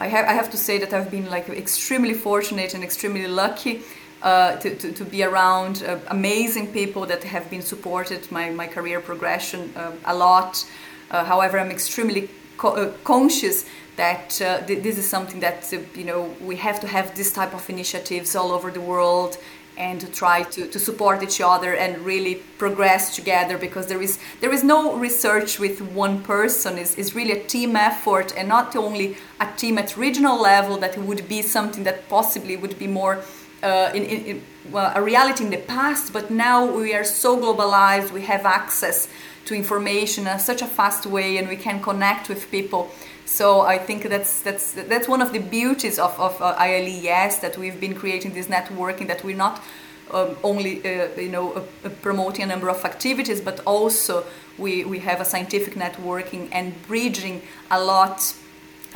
I 0.00 0.06
have, 0.06 0.26
I 0.26 0.32
have 0.32 0.50
to 0.50 0.56
say 0.56 0.78
that 0.78 0.94
I've 0.94 1.10
been 1.10 1.28
like 1.28 1.50
extremely 1.50 2.14
fortunate 2.14 2.72
and 2.72 2.82
extremely 2.82 3.26
lucky 3.26 3.82
uh, 4.22 4.56
to, 4.56 4.74
to, 4.74 4.92
to, 4.92 5.04
be 5.04 5.22
around 5.22 5.82
uh, 5.82 5.98
amazing 6.08 6.68
people 6.68 7.04
that 7.06 7.22
have 7.24 7.50
been 7.50 7.60
supported 7.60 8.30
my, 8.32 8.48
my 8.48 8.66
career 8.66 9.00
progression 9.00 9.70
uh, 9.76 9.92
a 10.06 10.14
lot. 10.14 10.66
Uh, 11.10 11.24
however, 11.24 11.58
I'm 11.58 11.70
extremely 11.70 12.30
co- 12.56 12.76
uh, 12.76 12.92
conscious 13.04 13.66
that 13.96 14.40
uh, 14.40 14.62
th- 14.66 14.82
this 14.82 14.96
is 14.96 15.06
something 15.06 15.40
that 15.40 15.70
you 15.94 16.04
know 16.04 16.34
we 16.40 16.56
have 16.56 16.80
to 16.80 16.86
have 16.86 17.14
this 17.14 17.30
type 17.30 17.54
of 17.54 17.68
initiatives 17.68 18.34
all 18.34 18.52
over 18.52 18.70
the 18.70 18.80
world 18.80 19.36
and 19.80 20.00
to 20.00 20.06
try 20.06 20.42
to, 20.42 20.66
to 20.68 20.78
support 20.78 21.22
each 21.22 21.40
other 21.40 21.74
and 21.74 21.90
really 22.04 22.34
progress 22.58 23.16
together 23.16 23.56
because 23.56 23.86
there 23.86 24.02
is 24.02 24.18
there 24.40 24.52
is 24.52 24.62
no 24.62 24.94
research 25.06 25.58
with 25.58 25.80
one 26.04 26.22
person. 26.22 26.78
It's, 26.78 26.94
it's 26.98 27.14
really 27.14 27.32
a 27.32 27.42
team 27.54 27.76
effort 27.76 28.28
and 28.36 28.46
not 28.48 28.76
only 28.76 29.16
a 29.40 29.48
team 29.56 29.78
at 29.78 29.96
regional 29.96 30.36
level 30.40 30.76
that 30.78 30.98
would 30.98 31.26
be 31.28 31.40
something 31.42 31.84
that 31.84 32.08
possibly 32.08 32.56
would 32.56 32.78
be 32.78 32.86
more 32.86 33.14
uh, 33.62 33.90
in, 33.94 34.02
in, 34.04 34.18
in 34.30 34.42
well, 34.70 34.92
a 34.94 35.02
reality 35.02 35.44
in 35.44 35.50
the 35.50 35.64
past 35.78 36.12
but 36.12 36.30
now 36.30 36.58
we 36.64 36.94
are 36.94 37.04
so 37.04 37.30
globalized 37.42 38.10
we 38.10 38.22
have 38.22 38.44
access 38.46 39.08
to 39.46 39.54
information 39.54 40.26
in 40.26 40.38
such 40.38 40.62
a 40.62 40.66
fast 40.66 41.06
way 41.06 41.38
and 41.38 41.48
we 41.48 41.56
can 41.56 41.82
connect 41.82 42.28
with 42.28 42.50
people 42.50 42.90
so 43.30 43.60
I 43.60 43.78
think 43.78 44.02
that's 44.08 44.42
that's 44.42 44.72
that's 44.72 45.06
one 45.06 45.22
of 45.22 45.32
the 45.32 45.38
beauties 45.38 46.00
of, 46.00 46.18
of 46.18 46.42
uh, 46.42 46.56
ILAES 46.56 47.40
that 47.42 47.56
we've 47.56 47.78
been 47.78 47.94
creating 47.94 48.34
this 48.34 48.48
networking 48.48 49.06
that 49.06 49.22
we're 49.22 49.36
not 49.36 49.62
um, 50.10 50.36
only 50.42 50.84
uh, 50.84 51.08
you 51.16 51.28
know 51.28 51.52
uh, 51.52 51.62
uh, 51.84 51.88
promoting 52.02 52.42
a 52.42 52.46
number 52.48 52.68
of 52.68 52.84
activities 52.84 53.40
but 53.40 53.60
also 53.60 54.24
we, 54.58 54.84
we 54.84 54.98
have 54.98 55.20
a 55.20 55.24
scientific 55.24 55.74
networking 55.74 56.48
and 56.50 56.74
bridging 56.88 57.40
a 57.70 57.80
lot 57.80 58.34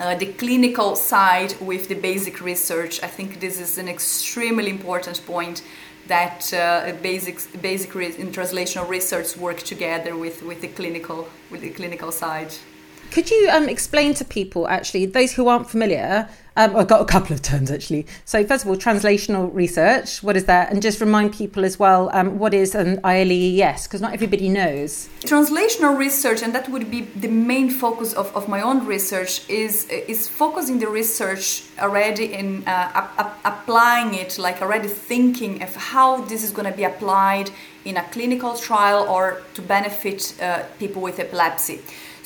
uh, 0.00 0.16
the 0.16 0.32
clinical 0.32 0.96
side 0.96 1.54
with 1.60 1.86
the 1.86 1.94
basic 1.94 2.40
research. 2.40 3.00
I 3.04 3.06
think 3.06 3.38
this 3.38 3.60
is 3.60 3.78
an 3.78 3.86
extremely 3.86 4.68
important 4.68 5.24
point 5.24 5.62
that 6.08 6.52
uh, 6.52 6.92
basic 7.00 7.38
basic 7.62 7.94
re- 7.94 8.16
in 8.18 8.32
translational 8.32 8.88
research 8.88 9.36
work 9.36 9.58
together 9.58 10.16
with, 10.16 10.42
with 10.42 10.60
the 10.60 10.68
clinical 10.68 11.28
with 11.52 11.60
the 11.60 11.70
clinical 11.70 12.10
side. 12.10 12.52
Could 13.14 13.30
you 13.30 13.48
um, 13.48 13.68
explain 13.68 14.12
to 14.14 14.24
people, 14.24 14.66
actually, 14.66 15.06
those 15.06 15.32
who 15.34 15.46
aren't 15.46 15.70
familiar? 15.70 16.28
Um, 16.56 16.74
I've 16.74 16.88
got 16.88 17.00
a 17.00 17.04
couple 17.04 17.32
of 17.32 17.42
terms 17.42 17.70
actually. 17.70 18.08
So, 18.24 18.44
first 18.44 18.64
of 18.64 18.70
all, 18.70 18.76
translational 18.76 19.54
research. 19.54 20.20
What 20.20 20.36
is 20.36 20.46
that? 20.46 20.72
And 20.72 20.82
just 20.82 21.00
remind 21.00 21.32
people 21.32 21.64
as 21.64 21.78
well 21.78 22.10
um, 22.12 22.40
what 22.40 22.52
is 22.52 22.74
an 22.74 23.00
ILAES, 23.02 23.84
because 23.84 24.00
not 24.00 24.14
everybody 24.14 24.48
knows. 24.48 25.08
Translational 25.20 25.96
research, 25.96 26.42
and 26.42 26.52
that 26.56 26.68
would 26.68 26.90
be 26.90 27.02
the 27.02 27.28
main 27.28 27.70
focus 27.70 28.12
of, 28.14 28.34
of 28.34 28.48
my 28.48 28.60
own 28.60 28.84
research, 28.84 29.48
is 29.48 29.86
is 29.88 30.28
focusing 30.28 30.80
the 30.80 30.88
research 30.88 31.62
already 31.78 32.34
in 32.34 32.64
uh, 32.66 33.30
applying 33.44 34.14
it, 34.14 34.38
like 34.38 34.60
already 34.60 34.88
thinking 34.88 35.62
of 35.62 35.76
how 35.76 36.22
this 36.22 36.42
is 36.42 36.50
going 36.50 36.68
to 36.68 36.76
be 36.76 36.82
applied 36.82 37.50
in 37.84 37.96
a 37.96 38.02
clinical 38.10 38.56
trial 38.56 39.06
or 39.08 39.42
to 39.54 39.62
benefit 39.62 40.34
uh, 40.42 40.64
people 40.80 41.00
with 41.00 41.20
epilepsy. 41.20 41.80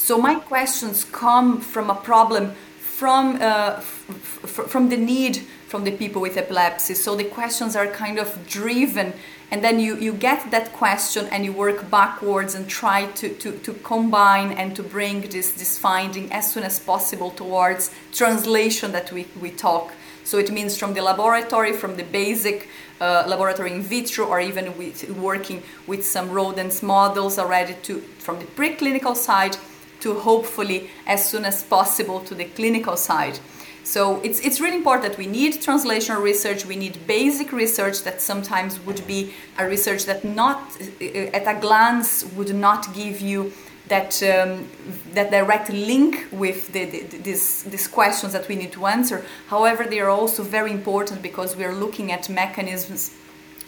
So 0.08 0.16
my 0.16 0.36
questions 0.36 1.04
come 1.04 1.60
from 1.60 1.90
a 1.90 1.94
problem 1.94 2.52
from 2.78 3.36
uh, 3.42 3.80
from 3.80 4.88
the 4.88 4.96
need 4.96 5.36
from 5.66 5.84
the 5.84 5.90
people 5.90 6.22
with 6.22 6.38
epilepsy. 6.38 6.94
So 6.94 7.14
the 7.14 7.24
questions 7.24 7.76
are 7.76 7.86
kind 7.88 8.18
of 8.18 8.46
driven, 8.46 9.12
and 9.50 9.62
then 9.62 9.78
you, 9.78 9.96
you 9.96 10.14
get 10.14 10.50
that 10.50 10.72
question 10.72 11.26
and 11.26 11.44
you 11.44 11.52
work 11.52 11.90
backwards 11.90 12.54
and 12.54 12.66
try 12.66 13.04
to, 13.16 13.28
to, 13.34 13.52
to 13.58 13.74
combine 13.84 14.52
and 14.52 14.74
to 14.76 14.82
bring 14.82 15.20
this, 15.28 15.52
this 15.52 15.76
finding 15.78 16.32
as 16.32 16.50
soon 16.50 16.62
as 16.62 16.80
possible 16.80 17.30
towards 17.30 17.94
translation 18.10 18.92
that 18.92 19.12
we, 19.12 19.26
we 19.42 19.50
talk. 19.50 19.92
So 20.24 20.38
it 20.38 20.50
means 20.50 20.78
from 20.78 20.94
the 20.94 21.02
laboratory, 21.02 21.74
from 21.74 21.96
the 21.96 22.04
basic 22.04 22.70
uh, 22.98 23.24
laboratory 23.26 23.72
in 23.72 23.82
vitro, 23.82 24.24
or 24.24 24.40
even 24.40 24.74
with 24.78 25.06
working 25.18 25.62
with 25.86 26.02
some 26.06 26.30
rodents 26.30 26.82
models 26.82 27.38
already 27.38 27.74
to 27.82 28.00
from 28.18 28.38
the 28.38 28.46
preclinical 28.46 29.14
side 29.14 29.58
to 30.00 30.14
hopefully 30.20 30.90
as 31.06 31.28
soon 31.28 31.44
as 31.44 31.62
possible 31.62 32.20
to 32.20 32.34
the 32.34 32.44
clinical 32.44 32.96
side. 32.96 33.38
So 33.88 34.20
it's, 34.20 34.40
it's 34.40 34.60
really 34.60 34.76
important 34.76 35.10
that 35.10 35.18
we 35.18 35.26
need 35.26 35.62
translational 35.62 36.22
research, 36.22 36.66
we 36.66 36.76
need 36.76 37.06
basic 37.06 37.52
research 37.52 38.02
that 38.02 38.20
sometimes 38.20 38.78
would 38.80 39.06
be 39.06 39.32
a 39.58 39.66
research 39.66 40.04
that 40.04 40.24
not 40.24 40.58
uh, 41.00 41.04
at 41.32 41.56
a 41.56 41.58
glance 41.58 42.24
would 42.36 42.54
not 42.54 42.94
give 42.94 43.20
you 43.22 43.50
that 43.88 44.22
um, 44.22 44.68
that 45.14 45.30
direct 45.30 45.70
link 45.70 46.26
with 46.30 46.70
the, 46.72 46.84
the, 46.84 47.00
these, 47.18 47.62
these 47.62 47.88
questions 47.88 48.34
that 48.34 48.46
we 48.46 48.56
need 48.56 48.72
to 48.72 48.84
answer. 48.84 49.24
However, 49.46 49.84
they 49.84 50.00
are 50.00 50.10
also 50.10 50.42
very 50.42 50.70
important 50.70 51.22
because 51.22 51.56
we 51.56 51.64
are 51.64 51.74
looking 51.74 52.12
at 52.12 52.28
mechanisms, 52.28 53.16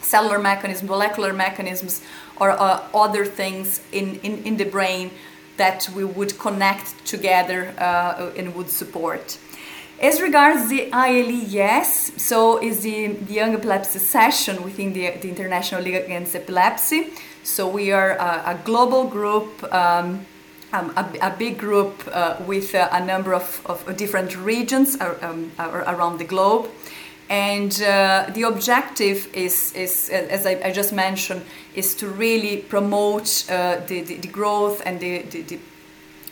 cellular 0.03 0.39
mechanisms, 0.39 0.87
molecular 0.87 1.33
mechanisms, 1.33 2.03
or 2.39 2.51
uh, 2.51 2.83
other 2.95 3.25
things 3.25 3.81
in, 3.93 4.17
in, 4.21 4.43
in 4.45 4.59
the 4.59 4.65
brain 4.65 5.11
that 5.61 5.89
we 5.95 6.05
would 6.05 6.33
connect 6.39 6.87
together 7.05 7.61
uh, 7.79 8.39
and 8.39 8.55
would 8.57 8.71
support. 8.71 9.39
As 10.01 10.19
regards 10.23 10.71
the 10.71 10.83
ILAES, 10.91 12.19
so 12.19 12.63
is 12.63 12.81
the, 12.81 13.09
the 13.29 13.35
Young 13.35 13.53
Epilepsy 13.53 13.99
section 13.99 14.63
within 14.63 14.95
the, 14.95 15.11
the 15.23 15.29
International 15.29 15.83
League 15.83 16.03
Against 16.07 16.35
Epilepsy. 16.35 17.01
So 17.43 17.69
we 17.69 17.93
are 17.93 18.13
a, 18.13 18.33
a 18.53 18.61
global 18.65 19.05
group, 19.05 19.51
um, 19.71 20.25
um, 20.73 20.95
a, 20.97 21.05
a, 21.29 21.31
big 21.37 21.59
group 21.59 21.95
uh, 22.11 22.37
with 22.47 22.75
uh, 22.75 22.89
a 22.93 23.05
number 23.05 23.35
of, 23.35 23.61
of 23.67 23.97
different 23.99 24.35
regions 24.39 24.99
um, 25.01 25.53
around 25.59 26.17
the 26.17 26.25
globe. 26.25 26.71
And 27.31 27.81
uh, 27.81 28.29
the 28.35 28.43
objective 28.43 29.33
is, 29.33 29.73
is 29.75 30.11
as 30.11 30.47
I, 30.47 30.61
I, 30.65 30.73
just 30.73 30.93
mentioned, 30.93 31.43
is 31.77 31.95
to 31.97 32.09
really 32.09 32.57
promote 32.57 33.49
uh, 33.49 33.77
the, 33.87 34.01
the, 34.03 34.17
the, 34.17 34.27
growth 34.27 34.83
and 34.85 34.99
the, 34.99 35.23
the, 35.23 35.43
the 35.43 35.59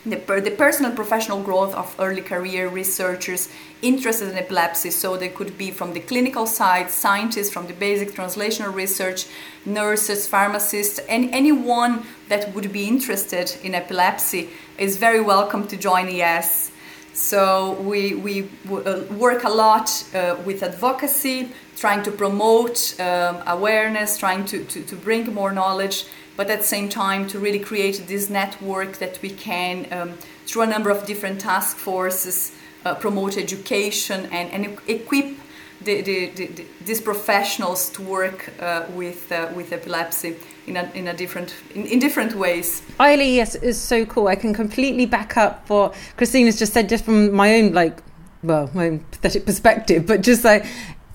the, 0.05 0.17
the, 0.17 0.51
personal 0.57 0.93
professional 0.93 1.43
growth 1.43 1.75
of 1.75 1.95
early 1.99 2.23
career 2.23 2.69
researchers 2.69 3.49
interested 3.83 4.31
in 4.31 4.39
epilepsy. 4.39 4.91
So 4.91 5.17
they 5.17 5.29
could 5.29 5.59
be 5.59 5.71
from 5.71 5.93
the 5.93 6.01
clinical 6.01 6.47
side, 6.47 6.91
scientists 6.91 7.51
from 7.51 7.67
the 7.67 7.75
basic 7.75 8.13
translational 8.15 8.75
research, 8.75 9.27
nurses, 9.67 10.27
pharmacists, 10.27 10.99
and 11.01 11.31
anyone 11.33 12.05
that 12.29 12.55
would 12.55 12.73
be 12.73 12.87
interested 12.87 13.55
in 13.63 13.75
epilepsy 13.75 14.49
is 14.79 14.97
very 14.97 15.21
welcome 15.21 15.67
to 15.69 15.77
join 15.77 16.09
ES. 16.09 16.73
So 17.19 17.73
we, 17.81 18.15
we 18.15 18.49
uh, 18.71 19.03
work 19.11 19.43
a 19.43 19.49
lot 19.49 19.91
uh, 20.15 20.37
with 20.47 20.63
advocacy, 20.63 21.51
trying 21.77 22.05
to 22.05 22.13
promote 22.13 22.95
um, 23.01 23.43
awareness, 23.45 24.17
trying 24.17 24.45
to, 24.47 24.63
to, 24.65 24.83
to, 24.85 24.95
bring 24.95 25.35
more 25.35 25.51
knowledge, 25.51 26.07
but 26.37 26.49
at 26.49 26.61
the 26.61 26.65
same 26.65 26.89
time 26.89 27.27
to 27.27 27.41
really 27.41 27.59
create 27.59 28.07
this 28.07 28.31
network 28.31 28.99
that 28.99 29.21
we 29.21 29.31
can, 29.31 29.93
um, 29.93 30.13
through 30.47 30.63
a 30.63 30.67
number 30.69 30.91
of 30.91 31.07
different 31.07 31.41
task 31.41 31.77
forces, 31.77 32.53
uh, 32.85 32.95
promote 32.95 33.37
education 33.37 34.27
and, 34.27 34.53
and 34.53 34.79
equip 34.87 35.37
the, 35.81 36.01
the, 36.03 36.27
the, 36.31 36.65
these 36.85 37.01
professionals 37.01 37.91
to 37.91 38.03
work 38.03 38.53
uh, 38.61 38.85
with, 38.95 39.33
uh, 39.33 39.51
with 39.57 39.73
epilepsy 39.73 40.37
in 40.69 40.77
a, 40.77 40.91
in 40.95 41.09
a 41.09 41.15
different 41.15 41.55
in, 41.75 41.87
in 41.87 41.99
different 41.99 42.35
ways. 42.35 42.83
ILAES 43.01 43.63
is 43.63 43.81
so 43.81 44.05
cool. 44.07 44.29
I 44.29 44.37
can 44.37 44.55
completely 44.55 45.07
back 45.07 45.37
up 45.37 45.69
what 45.69 45.95
Christina's 46.17 46.59
just 46.59 46.73
said, 46.73 46.89
just 46.89 47.05
from 47.05 47.33
my 47.33 47.57
own 47.57 47.73
like, 47.73 48.03
well, 48.43 48.71
my 48.75 48.89
own 48.89 49.01
pathetic 49.11 49.47
perspective, 49.47 50.07
but 50.07 50.23
just 50.23 50.45
like. 50.45 50.65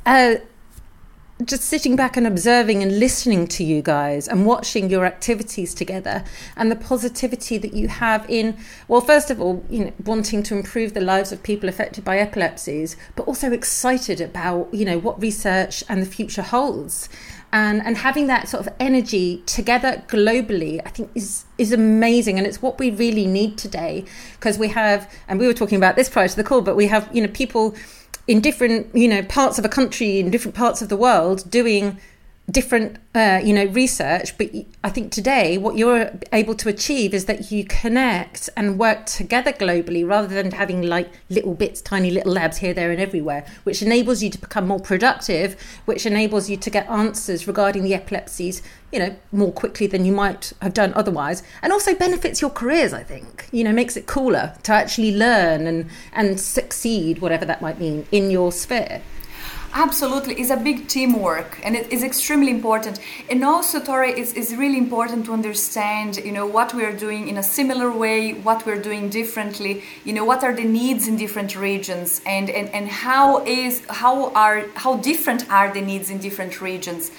Uh, 0.05 0.35
just 1.45 1.63
sitting 1.63 1.95
back 1.95 2.15
and 2.15 2.27
observing 2.27 2.83
and 2.83 2.99
listening 2.99 3.47
to 3.47 3.63
you 3.63 3.81
guys 3.81 4.27
and 4.27 4.45
watching 4.45 4.89
your 4.89 5.03
activities 5.05 5.73
together 5.73 6.23
and 6.55 6.71
the 6.71 6.75
positivity 6.75 7.57
that 7.57 7.73
you 7.73 7.87
have 7.87 8.25
in 8.29 8.55
well 8.87 9.01
first 9.01 9.31
of 9.31 9.41
all 9.41 9.65
you 9.69 9.85
know 9.85 9.93
wanting 10.05 10.43
to 10.43 10.55
improve 10.55 10.93
the 10.93 11.01
lives 11.01 11.31
of 11.31 11.41
people 11.43 11.67
affected 11.67 12.05
by 12.05 12.17
epilepsies 12.17 12.95
but 13.15 13.27
also 13.27 13.51
excited 13.51 14.21
about 14.21 14.71
you 14.73 14.85
know 14.85 14.99
what 14.99 15.19
research 15.21 15.83
and 15.89 16.01
the 16.01 16.05
future 16.05 16.43
holds 16.43 17.09
and 17.53 17.85
and 17.85 17.95
having 17.97 18.27
that 18.27 18.49
sort 18.49 18.65
of 18.65 18.73
energy 18.79 19.41
together 19.45 20.03
globally 20.07 20.81
i 20.85 20.89
think 20.89 21.09
is 21.15 21.45
is 21.57 21.71
amazing. 21.71 22.37
And 22.37 22.47
it's 22.47 22.61
what 22.61 22.79
we 22.79 22.89
really 22.89 23.25
need 23.25 23.57
today 23.57 24.05
because 24.35 24.57
we 24.57 24.69
have 24.69 25.09
and 25.27 25.39
we 25.39 25.47
were 25.47 25.53
talking 25.53 25.77
about 25.77 25.95
this 25.95 26.09
prior 26.09 26.27
to 26.27 26.35
the 26.35 26.43
call 26.43 26.61
but 26.61 26.75
we 26.75 26.87
have 26.87 27.09
you 27.15 27.21
know 27.21 27.27
people 27.29 27.75
in 28.27 28.41
different 28.41 28.93
you 28.95 29.07
know 29.07 29.21
parts 29.23 29.59
of 29.59 29.65
a 29.65 29.69
country 29.69 30.19
in 30.19 30.31
different 30.31 30.55
parts 30.55 30.81
of 30.81 30.89
the 30.89 30.97
world 30.97 31.49
doing 31.49 31.99
different 32.51 32.97
uh, 33.15 33.39
you 33.41 33.53
know 33.53 33.65
research 33.67 34.37
but 34.37 34.49
i 34.83 34.89
think 34.89 35.13
today 35.13 35.57
what 35.57 35.77
you're 35.77 36.11
able 36.33 36.53
to 36.53 36.67
achieve 36.67 37.13
is 37.13 37.23
that 37.23 37.53
you 37.53 37.63
connect 37.63 38.49
and 38.57 38.77
work 38.77 39.05
together 39.05 39.53
globally 39.53 40.05
rather 40.05 40.27
than 40.27 40.51
having 40.51 40.81
like 40.81 41.09
little 41.29 41.53
bits 41.53 41.81
tiny 41.81 42.11
little 42.11 42.33
labs 42.33 42.57
here 42.57 42.73
there 42.73 42.91
and 42.91 42.99
everywhere 42.99 43.45
which 43.63 43.81
enables 43.81 44.21
you 44.21 44.29
to 44.29 44.37
become 44.37 44.67
more 44.67 44.79
productive 44.79 45.55
which 45.85 46.05
enables 46.05 46.49
you 46.49 46.57
to 46.57 46.69
get 46.69 46.85
answers 46.89 47.47
regarding 47.47 47.81
the 47.81 47.93
epilepsies 47.93 48.61
you 48.91 48.99
know 48.99 49.15
more 49.31 49.51
quickly 49.51 49.87
than 49.87 50.03
you 50.03 50.11
might 50.11 50.51
have 50.61 50.73
done 50.73 50.93
otherwise 50.95 51.43
and 51.61 51.71
also 51.71 51.95
benefits 51.95 52.41
your 52.41 52.51
careers 52.51 52.91
i 52.91 53.03
think 53.03 53.47
you 53.53 53.63
know 53.63 53.71
makes 53.71 53.95
it 53.95 54.05
cooler 54.05 54.53
to 54.63 54.73
actually 54.73 55.15
learn 55.15 55.65
and 55.65 55.89
and 56.11 56.41
succeed 56.41 57.19
whatever 57.19 57.45
that 57.45 57.61
might 57.61 57.79
mean 57.79 58.05
in 58.11 58.29
your 58.29 58.51
sphere 58.51 59.01
Absolutely, 59.75 60.35
it's 60.35 60.51
a 60.51 60.57
big 60.57 60.87
teamwork, 60.87 61.59
and 61.63 61.75
it 61.75 61.91
is 61.91 62.03
extremely 62.03 62.51
important. 62.51 62.99
And 63.27 63.43
also, 63.43 63.79
Torie, 63.79 64.11
it's, 64.11 64.33
it's 64.33 64.53
really 64.53 64.77
important 64.77 65.25
to 65.25 65.33
understand, 65.33 66.17
you 66.17 66.31
know, 66.31 66.45
what 66.45 66.75
we 66.75 66.85
are 66.85 66.95
doing 66.95 67.27
in 67.27 67.39
a 67.39 67.43
similar 67.43 67.89
way, 67.91 68.33
what 68.33 68.67
we're 68.67 68.79
doing 68.79 69.09
differently. 69.09 69.81
You 70.05 70.13
know, 70.13 70.25
what 70.25 70.43
are 70.43 70.53
the 70.53 70.63
needs 70.63 71.07
in 71.07 71.17
different 71.17 71.55
regions, 71.55 72.21
and 72.27 72.51
and, 72.51 72.69
and 72.69 72.87
how 72.87 73.43
is 73.45 73.81
how 73.89 74.31
are 74.33 74.65
how 74.75 74.97
different 74.97 75.49
are 75.49 75.73
the 75.73 75.81
needs 75.81 76.11
in 76.11 76.19
different 76.19 76.61
regions. 76.61 77.09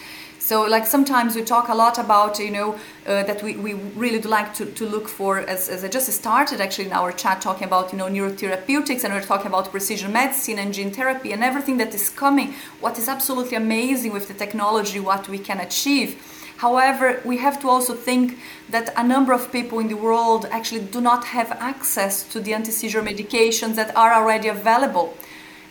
So, 0.44 0.64
like 0.64 0.86
sometimes 0.86 1.36
we 1.36 1.42
talk 1.42 1.70
a 1.70 1.74
lot 1.74 1.96
about, 1.96 2.38
you 2.38 2.50
know, 2.50 2.74
uh, 3.06 3.22
that 3.22 3.42
we, 3.42 3.56
we 3.56 3.72
really 3.96 4.20
do 4.20 4.28
like 4.28 4.52
to, 4.56 4.66
to 4.66 4.84
look 4.84 5.08
for, 5.08 5.38
as, 5.38 5.70
as 5.70 5.82
I 5.82 5.88
just 5.88 6.12
started 6.12 6.60
actually 6.60 6.84
in 6.84 6.92
our 6.92 7.12
chat 7.12 7.40
talking 7.40 7.66
about, 7.66 7.92
you 7.92 7.98
know, 7.98 8.08
neurotherapeutics 8.08 9.04
and 9.04 9.14
we're 9.14 9.22
talking 9.22 9.46
about 9.46 9.70
precision 9.70 10.12
medicine 10.12 10.58
and 10.58 10.74
gene 10.74 10.90
therapy 10.90 11.32
and 11.32 11.42
everything 11.42 11.78
that 11.78 11.94
is 11.94 12.10
coming. 12.10 12.52
What 12.80 12.98
is 12.98 13.08
absolutely 13.08 13.56
amazing 13.56 14.12
with 14.12 14.28
the 14.28 14.34
technology, 14.34 15.00
what 15.00 15.30
we 15.30 15.38
can 15.38 15.60
achieve. 15.60 16.20
However, 16.58 17.22
we 17.24 17.38
have 17.38 17.58
to 17.62 17.70
also 17.70 17.94
think 17.94 18.38
that 18.68 18.92
a 18.98 19.02
number 19.02 19.32
of 19.32 19.50
people 19.50 19.78
in 19.78 19.88
the 19.88 19.96
world 19.96 20.44
actually 20.50 20.82
do 20.82 21.00
not 21.00 21.24
have 21.24 21.52
access 21.52 22.22
to 22.22 22.38
the 22.38 22.52
anti-seizure 22.52 23.02
medications 23.02 23.76
that 23.76 23.96
are 23.96 24.12
already 24.12 24.48
available. 24.48 25.16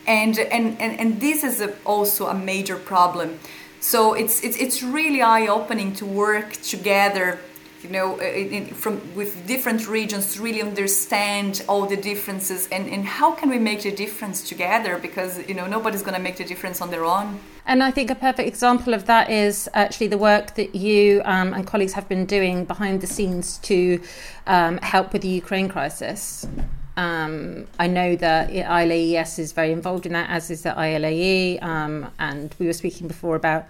And, 0.08 0.40
and, 0.40 0.82
and, 0.82 1.00
and 1.00 1.22
this 1.22 1.44
is 1.44 1.62
a, 1.62 1.76
also 1.86 2.26
a 2.26 2.34
major 2.34 2.76
problem. 2.76 3.38
So 3.84 4.13
it's, 4.13 4.41
it's, 4.41 4.56
it's 4.56 4.82
really 4.82 5.22
eye-opening 5.22 5.93
to 5.96 6.06
work 6.06 6.54
together 6.54 7.38
you 7.84 7.89
know, 7.89 8.17
in, 8.22 8.67
from 8.67 9.02
with 9.13 9.46
different 9.46 9.89
regions 9.89 10.34
to 10.34 10.41
really 10.41 10.62
understand 10.62 11.63
all 11.67 11.86
the 11.86 11.98
differences 11.98 12.69
and, 12.72 12.88
and 12.88 13.06
how 13.06 13.32
can 13.34 13.50
we 13.50 13.60
make 13.60 13.82
the 13.84 13.91
difference 13.91 14.48
together 14.48 14.98
because 14.98 15.46
you 15.50 15.54
know 15.54 15.67
nobody's 15.67 16.02
going 16.02 16.15
to 16.15 16.22
make 16.22 16.38
the 16.38 16.46
difference 16.46 16.80
on 16.80 16.89
their 16.91 17.04
own. 17.04 17.41
And 17.65 17.84
I 17.84 17.91
think 17.91 18.10
a 18.10 18.15
perfect 18.15 18.48
example 18.48 18.93
of 18.93 19.06
that 19.08 19.30
is 19.30 19.69
actually 19.74 20.08
the 20.08 20.17
work 20.17 20.56
that 20.56 20.76
you 20.76 21.22
um, 21.26 21.54
and 21.54 21.67
colleagues 21.67 21.91
have 21.91 22.08
been 22.08 22.26
doing 22.26 22.63
behind 22.63 23.02
the 23.02 23.08
scenes 23.08 23.58
to 23.63 24.02
um, 24.48 24.78
help 24.78 25.12
with 25.12 25.22
the 25.22 25.28
Ukraine 25.28 25.67
crisis. 25.67 26.48
Um, 26.95 27.65
I 27.79 27.88
know 27.88 28.15
that 28.15 28.49
ILAES 28.49 29.39
is 29.39 29.51
very 29.51 29.71
involved 29.71 30.06
in 30.06 30.13
that, 30.13 30.29
as 30.29 30.51
is 30.51 30.62
the 30.62 30.69
ILAE, 30.69 31.62
um, 31.63 32.12
and 32.19 32.53
we 32.60 32.67
were 32.67 32.73
speaking 32.73 33.08
before 33.08 33.36
about 33.36 33.65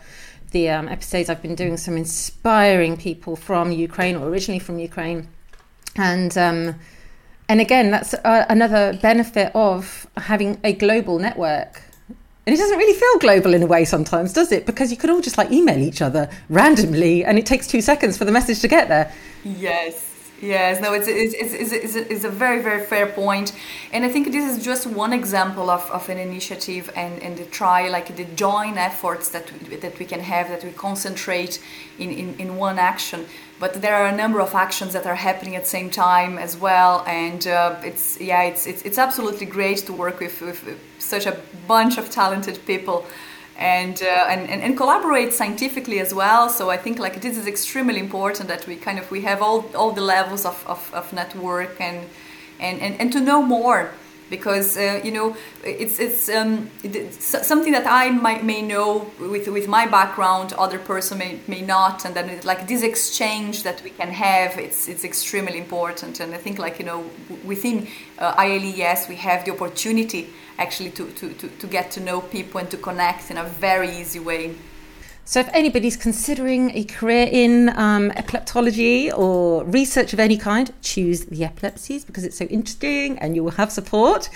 the 0.52 0.70
um, 0.70 0.88
episodes, 0.88 1.30
I've 1.30 1.42
been 1.42 1.56
doing 1.56 1.78
some 1.78 1.98
inspiring 1.98 2.96
people 2.96 3.36
from 3.36 3.72
Ukraine 3.72 4.16
or 4.16 4.28
originally 4.30 4.60
from 4.60 4.80
Ukraine, 4.80 5.28
and 5.96 6.38
um, 6.38 6.76
and 7.50 7.60
again, 7.60 7.92
that's 7.92 8.14
uh, 8.14 8.46
another 8.50 8.98
benefit 9.02 9.52
of 9.54 10.08
having 10.16 10.60
a 10.64 10.74
global 10.74 11.20
network. 11.20 11.82
And 12.46 12.54
it 12.54 12.58
doesn't 12.58 12.78
really 12.78 12.98
feel 13.00 13.20
global 13.20 13.54
in 13.54 13.64
a 13.64 13.68
way 13.68 13.86
sometimes, 13.86 14.34
does 14.34 14.52
it? 14.52 14.66
Because 14.66 14.92
you 14.92 14.98
can 14.98 15.10
all 15.10 15.22
just 15.22 15.38
like 15.38 15.50
email 15.52 15.78
each 15.80 16.02
other 16.02 16.30
randomly, 16.50 17.26
and 17.26 17.38
it 17.38 17.46
takes 17.46 17.68
two 17.68 17.82
seconds 17.82 18.18
for 18.18 18.26
the 18.26 18.32
message 18.32 18.60
to 18.62 18.68
get 18.68 18.90
there. 18.90 19.12
Yes. 19.44 20.13
Yes, 20.42 20.82
no, 20.82 20.94
it's, 20.94 21.08
it's, 21.08 21.34
it's, 21.34 21.72
it's, 21.72 21.96
it's, 21.96 22.24
a 22.26 22.30
very, 22.30 22.62
very 22.62 22.86
fair 22.86 23.08
point. 23.08 23.54
And 23.94 24.04
I 24.04 24.10
think 24.10 24.32
this 24.34 24.58
is 24.58 24.64
just 24.64 24.86
one 24.86 25.14
example 25.14 25.70
of, 25.70 25.90
of 25.90 26.10
an 26.10 26.18
initiative 26.18 26.92
and, 26.98 27.22
and 27.24 27.38
the 27.38 27.46
try, 27.46 27.88
like 27.88 28.14
the 28.18 28.26
joint 28.26 28.78
efforts 28.78 29.30
that 29.30 29.50
we, 29.70 29.78
that 29.78 29.98
we 30.00 30.06
can 30.06 30.20
have, 30.20 30.50
that 30.50 30.64
we 30.66 30.72
concentrate 30.72 31.64
in, 31.98 32.12
in, 32.12 32.36
in 32.40 32.58
one 32.58 32.78
action. 32.78 33.26
But 33.58 33.82
there 33.82 33.96
are 33.96 34.08
a 34.08 34.16
number 34.16 34.42
of 34.42 34.54
actions 34.54 34.92
that 34.92 35.06
are 35.06 35.16
happening 35.16 35.56
at 35.56 35.64
the 35.64 35.70
same 35.70 35.90
time 35.90 36.38
as 36.38 36.58
well. 36.58 37.06
And 37.08 37.48
uh, 37.48 37.80
it's, 37.82 38.20
yeah, 38.20 38.44
it's, 38.44 38.68
it's, 38.68 38.82
it's 38.82 38.98
absolutely 38.98 39.46
great 39.46 39.78
to 39.86 39.94
work 39.94 40.20
with, 40.20 40.42
with 40.42 40.78
such 41.00 41.26
a 41.26 41.40
bunch 41.70 41.98
of 41.98 42.10
talented 42.10 42.66
people 42.66 43.06
and, 43.58 44.02
uh, 44.02 44.26
and, 44.30 44.50
and, 44.50 44.62
and 44.62 44.78
collaborate 44.78 45.34
scientifically 45.34 46.00
as 46.00 46.14
well. 46.14 46.50
So 46.50 46.70
I 46.70 46.78
think 46.78 47.00
like 47.00 47.22
this 47.22 47.38
is 47.38 47.48
extremely 47.48 48.00
important 48.00 48.48
that 48.50 48.66
we 48.68 48.76
kind 48.76 49.00
of 49.00 49.10
we 49.12 49.22
have 49.22 49.42
all, 49.42 49.66
all 49.76 49.92
the 49.92 50.02
levels 50.02 50.46
of, 50.46 50.64
of, 50.68 50.92
of 50.94 51.14
network 51.14 51.80
and, 51.80 52.08
and, 52.60 52.82
and, 52.82 53.00
and 53.00 53.12
to 53.14 53.20
know 53.20 53.42
more 53.42 53.92
because 54.38 54.78
uh, 54.78 55.00
you 55.04 55.12
know 55.18 55.28
it's 55.64 56.00
it's, 56.00 56.28
um, 56.28 56.52
it's, 56.84 57.48
something 57.52 57.74
that 57.78 57.88
I 58.04 58.10
might, 58.10 58.44
may 58.44 58.62
know 58.64 59.12
with 59.20 59.48
with 59.48 59.68
my 59.68 59.86
background, 59.86 60.54
other 60.66 60.80
person 60.80 61.20
may, 61.20 61.40
may 61.48 61.62
not, 61.62 62.06
and 62.06 62.16
then 62.16 62.28
like 62.44 62.68
this 62.68 62.82
exchange 62.82 63.56
that 63.68 63.84
we 63.84 63.92
can 64.00 64.10
have, 64.28 64.58
it's 64.58 64.88
it's 64.88 65.04
extremely 65.04 65.60
important. 65.66 66.20
And 66.20 66.34
I 66.34 66.40
think 66.40 66.58
like 66.58 66.76
you 66.80 66.88
know 66.92 67.00
within 67.52 67.88
uh, 68.18 68.46
ILAES 68.46 69.08
we 69.08 69.18
have 69.18 69.46
the 69.46 69.52
opportunity 69.52 70.24
actually 70.58 70.92
to, 70.92 71.06
to, 71.20 71.34
to, 71.34 71.48
to 71.48 71.68
get 71.68 71.92
to 71.92 72.00
know 72.00 72.22
people 72.22 72.60
and 72.62 72.70
to 72.70 72.78
connect 72.78 73.32
in 73.32 73.38
a 73.38 73.44
very 73.44 73.90
easy 74.02 74.20
way. 74.20 74.56
So, 75.26 75.40
if 75.40 75.48
anybody's 75.54 75.96
considering 75.96 76.72
a 76.72 76.84
career 76.84 77.30
in 77.32 77.70
um, 77.78 78.12
epileptology 78.12 79.10
or 79.18 79.64
research 79.64 80.12
of 80.12 80.20
any 80.20 80.36
kind, 80.36 80.70
choose 80.82 81.26
the 81.26 81.46
epilepsies 81.46 82.04
because 82.04 82.26
it's 82.26 82.38
so 82.38 82.44
interesting 82.46 83.18
and 83.20 83.34
you 83.34 83.42
will 83.42 83.52
have 83.52 83.72
support. 83.72 84.30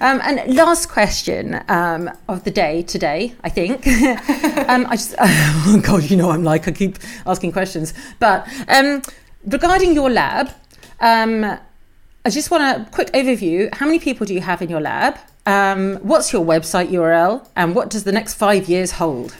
Um, 0.00 0.20
and 0.24 0.52
last 0.52 0.88
question 0.88 1.62
um, 1.68 2.10
of 2.28 2.42
the 2.42 2.50
day 2.50 2.82
today, 2.82 3.34
I 3.44 3.48
think. 3.48 3.86
Um, 4.62 4.86
I 4.86 4.96
just, 4.96 5.14
oh 5.20 5.80
God, 5.84 6.04
you 6.04 6.16
know, 6.16 6.30
I'm 6.30 6.44
like, 6.44 6.66
I 6.68 6.70
keep 6.70 6.98
asking 7.26 7.52
questions. 7.52 7.92
But 8.20 8.48
um, 8.68 9.02
regarding 9.44 9.92
your 9.92 10.08
lab, 10.08 10.50
um, 11.00 11.44
I 12.24 12.30
just 12.30 12.50
want 12.50 12.62
a 12.62 12.90
quick 12.90 13.08
overview. 13.12 13.72
How 13.74 13.86
many 13.86 13.98
people 13.98 14.24
do 14.24 14.34
you 14.34 14.40
have 14.40 14.62
in 14.62 14.70
your 14.70 14.80
lab? 14.80 15.18
What's 15.44 16.32
your 16.32 16.44
website 16.44 16.88
URL 16.88 17.46
and 17.56 17.74
what 17.74 17.90
does 17.90 18.04
the 18.04 18.12
next 18.12 18.34
five 18.34 18.68
years 18.68 18.92
hold? 18.92 19.34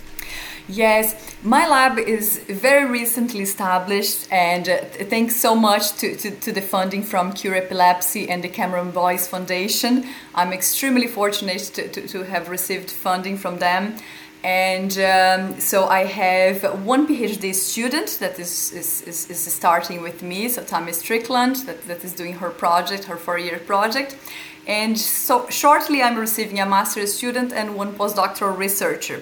Yes, 0.69 1.37
my 1.43 1.67
lab 1.67 1.99
is 1.99 2.39
very 2.39 2.89
recently 2.89 3.41
established, 3.41 4.29
and 4.31 4.69
uh, 4.69 4.77
thanks 5.11 5.35
so 5.35 5.57
much 5.57 5.95
to, 5.95 6.15
to, 6.15 6.31
to, 6.31 6.53
the 6.53 6.61
funding 6.61 7.03
from 7.03 7.33
Cure 7.33 7.57
Epilepsy 7.57 8.31
and 8.31 8.45
the 8.45 8.49
Cameron 8.49 8.93
Boyce 8.93 9.27
Foundation. 9.27 10.07
I'm 10.37 10.53
extremely 10.53 11.09
fortunate 11.09 11.63
to, 11.75 11.89
to, 11.89 12.07
to 12.07 12.23
have 12.23 12.49
received 12.49 12.91
funding 12.91 13.39
from 13.39 13.59
them. 13.59 13.97
And 14.45 14.97
um, 14.99 15.59
so 15.61 15.87
I 15.87 16.05
have 16.05 16.85
one 16.85 17.09
PhD 17.09 17.55
student 17.55 18.19
that 18.21 18.39
is, 18.39 18.73
is, 18.73 19.03
is, 19.03 19.31
is 19.31 19.53
starting 19.53 20.01
with 20.01 20.23
me, 20.23 20.49
so 20.49 20.63
Tammy 20.63 20.93
Strickland, 20.93 21.57
that, 21.67 21.87
that 21.87 22.05
is 22.05 22.13
doing 22.13 22.35
her 22.35 22.51
project, 22.51 23.05
her 23.05 23.17
four 23.17 23.39
year 23.39 23.59
project. 23.59 24.17
And 24.69 24.97
so 24.97 25.49
shortly, 25.49 26.03
I'm 26.03 26.17
receiving 26.17 26.61
a 26.61 26.67
master's 26.67 27.13
student 27.13 27.53
and 27.53 27.75
one 27.75 27.95
postdoctoral 27.95 28.57
researcher. 28.57 29.21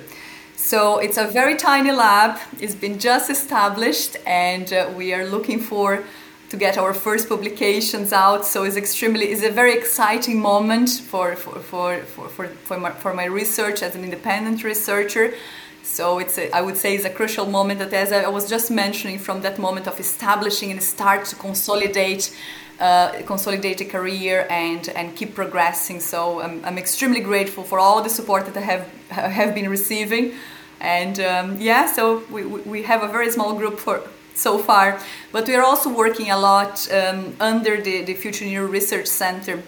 So 0.60 0.98
it's 0.98 1.16
a 1.16 1.26
very 1.26 1.56
tiny 1.56 1.90
lab. 1.90 2.38
It's 2.60 2.74
been 2.74 2.98
just 2.98 3.30
established, 3.30 4.16
and 4.26 4.70
uh, 4.72 4.90
we 4.94 5.14
are 5.14 5.26
looking 5.26 5.58
for 5.58 6.04
to 6.50 6.56
get 6.56 6.76
our 6.76 6.92
first 6.92 7.28
publications 7.28 8.12
out. 8.12 8.44
So 8.44 8.64
it's 8.64 8.76
extremely 8.76 9.32
it's 9.32 9.42
a 9.42 9.50
very 9.50 9.74
exciting 9.76 10.38
moment 10.38 10.90
for 10.90 11.34
for 11.34 11.58
for 11.60 12.02
for 12.02 12.28
for, 12.28 12.46
for, 12.46 12.78
my, 12.78 12.90
for 12.90 13.14
my 13.14 13.24
research 13.24 13.82
as 13.82 13.96
an 13.96 14.04
independent 14.04 14.62
researcher. 14.62 15.32
So 15.82 16.18
it's 16.18 16.38
a, 16.38 16.50
I 16.54 16.60
would 16.60 16.76
say 16.76 16.94
it's 16.94 17.04
a 17.04 17.10
crucial 17.10 17.46
moment 17.46 17.80
that 17.80 17.92
as 17.92 18.12
I 18.12 18.28
was 18.28 18.48
just 18.48 18.70
mentioning 18.70 19.18
from 19.18 19.42
that 19.42 19.58
moment 19.58 19.86
of 19.86 19.98
establishing 19.98 20.70
and 20.70 20.82
start 20.82 21.24
to 21.26 21.36
consolidate 21.36 22.34
uh, 22.80 23.12
consolidate 23.26 23.80
a 23.82 23.84
career 23.84 24.46
and 24.48 24.88
and 24.90 25.14
keep 25.14 25.34
progressing. 25.34 26.00
So 26.00 26.40
I'm, 26.40 26.64
I'm 26.64 26.78
extremely 26.78 27.20
grateful 27.20 27.62
for 27.62 27.78
all 27.78 28.02
the 28.02 28.08
support 28.08 28.46
that 28.46 28.56
I 28.56 28.60
have 28.60 28.86
have 29.10 29.54
been 29.54 29.68
receiving, 29.68 30.32
and 30.80 31.20
um, 31.20 31.60
yeah, 31.60 31.92
so 31.92 32.22
we, 32.30 32.44
we 32.44 32.82
have 32.84 33.02
a 33.02 33.08
very 33.08 33.30
small 33.30 33.54
group 33.54 33.78
for 33.78 34.02
so 34.34 34.58
far, 34.58 34.98
but 35.32 35.46
we 35.46 35.54
are 35.54 35.62
also 35.62 35.94
working 35.94 36.30
a 36.30 36.38
lot 36.38 36.90
um, 36.90 37.36
under 37.40 37.80
the, 37.80 38.02
the 38.04 38.14
Future 38.14 38.46
Neuro 38.46 38.68
Research 38.68 39.06
Center, 39.06 39.62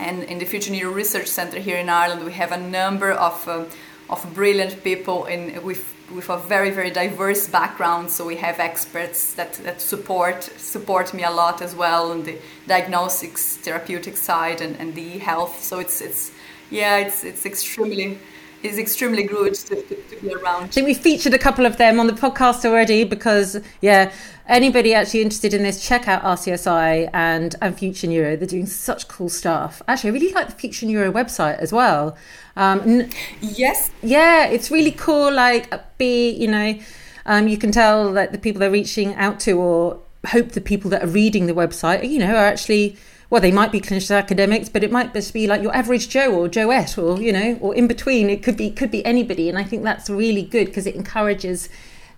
and 0.00 0.24
in 0.24 0.38
the 0.38 0.44
Future 0.44 0.72
Neuro 0.72 0.92
Research 0.92 1.28
Center 1.28 1.60
here 1.60 1.76
in 1.76 1.88
Ireland, 1.88 2.24
we 2.24 2.32
have 2.32 2.50
a 2.50 2.58
number 2.58 3.12
of 3.12 3.46
uh, 3.46 3.64
of 4.08 4.34
brilliant 4.34 4.82
people 4.84 5.24
in 5.26 5.62
with 5.64 5.94
with 6.14 6.28
a 6.30 6.36
very 6.36 6.70
very 6.70 6.90
diverse 6.90 7.48
background. 7.48 8.10
So 8.10 8.24
we 8.24 8.36
have 8.36 8.60
experts 8.60 9.34
that, 9.34 9.54
that 9.64 9.80
support 9.80 10.44
support 10.44 11.12
me 11.12 11.24
a 11.24 11.30
lot 11.30 11.62
as 11.62 11.74
well 11.74 12.10
on 12.12 12.22
the 12.22 12.38
diagnostics 12.66 13.56
therapeutic 13.56 14.16
side 14.16 14.60
and, 14.60 14.76
and 14.76 14.94
the 14.94 15.18
health 15.18 15.62
so 15.62 15.78
it's 15.78 16.00
it's 16.00 16.30
yeah 16.70 16.98
it's 16.98 17.24
it's 17.24 17.46
extremely 17.46 18.18
it's 18.66 18.78
extremely 18.78 19.22
good 19.22 19.54
to, 19.54 19.82
to, 19.82 19.94
to, 19.94 20.20
be 20.20 20.34
around. 20.34 20.64
I 20.64 20.66
think 20.66 20.86
we 20.86 20.94
featured 20.94 21.34
a 21.34 21.38
couple 21.38 21.64
of 21.66 21.76
them 21.76 22.00
on 22.00 22.06
the 22.06 22.12
podcast 22.12 22.64
already 22.64 23.04
because, 23.04 23.60
yeah, 23.80 24.12
anybody 24.48 24.94
actually 24.94 25.22
interested 25.22 25.54
in 25.54 25.62
this, 25.62 25.86
check 25.86 26.08
out 26.08 26.22
RCSI 26.22 27.10
and, 27.12 27.54
and 27.62 27.78
Future 27.78 28.06
Neuro. 28.06 28.36
They're 28.36 28.46
doing 28.46 28.66
such 28.66 29.08
cool 29.08 29.28
stuff. 29.28 29.82
Actually, 29.88 30.10
I 30.10 30.12
really 30.14 30.32
like 30.32 30.48
the 30.48 30.54
Future 30.54 30.86
Neuro 30.86 31.12
website 31.12 31.58
as 31.58 31.72
well. 31.72 32.16
Um, 32.56 33.08
yes. 33.40 33.90
Yeah, 34.02 34.46
it's 34.46 34.70
really 34.70 34.92
cool. 34.92 35.32
Like, 35.32 35.98
be 35.98 36.30
you 36.30 36.48
know, 36.48 36.78
um, 37.26 37.48
you 37.48 37.58
can 37.58 37.72
tell 37.72 38.12
that 38.12 38.32
the 38.32 38.38
people 38.38 38.60
they're 38.60 38.70
reaching 38.70 39.14
out 39.14 39.40
to, 39.40 39.58
or 39.58 40.00
hope 40.26 40.52
the 40.52 40.60
people 40.60 40.90
that 40.90 41.04
are 41.04 41.08
reading 41.08 41.46
the 41.46 41.54
website, 41.54 42.08
you 42.08 42.18
know, 42.18 42.34
are 42.34 42.46
actually 42.46 42.96
well, 43.28 43.40
they 43.40 43.52
might 43.52 43.72
be 43.72 43.80
clinician 43.80 44.16
academics, 44.16 44.68
but 44.68 44.84
it 44.84 44.92
might 44.92 45.12
just 45.12 45.32
be 45.32 45.46
like 45.46 45.62
your 45.62 45.74
average 45.74 46.08
Joe 46.08 46.32
or 46.32 46.48
Joette, 46.48 46.96
or 47.02 47.20
you 47.20 47.32
know, 47.32 47.58
or 47.60 47.74
in 47.74 47.86
between. 47.86 48.30
It 48.30 48.42
could 48.42 48.56
be 48.56 48.70
could 48.70 48.90
be 48.90 49.04
anybody, 49.04 49.48
and 49.48 49.58
I 49.58 49.64
think 49.64 49.82
that's 49.82 50.08
really 50.08 50.42
good 50.42 50.66
because 50.66 50.86
it 50.86 50.94
encourages 50.94 51.68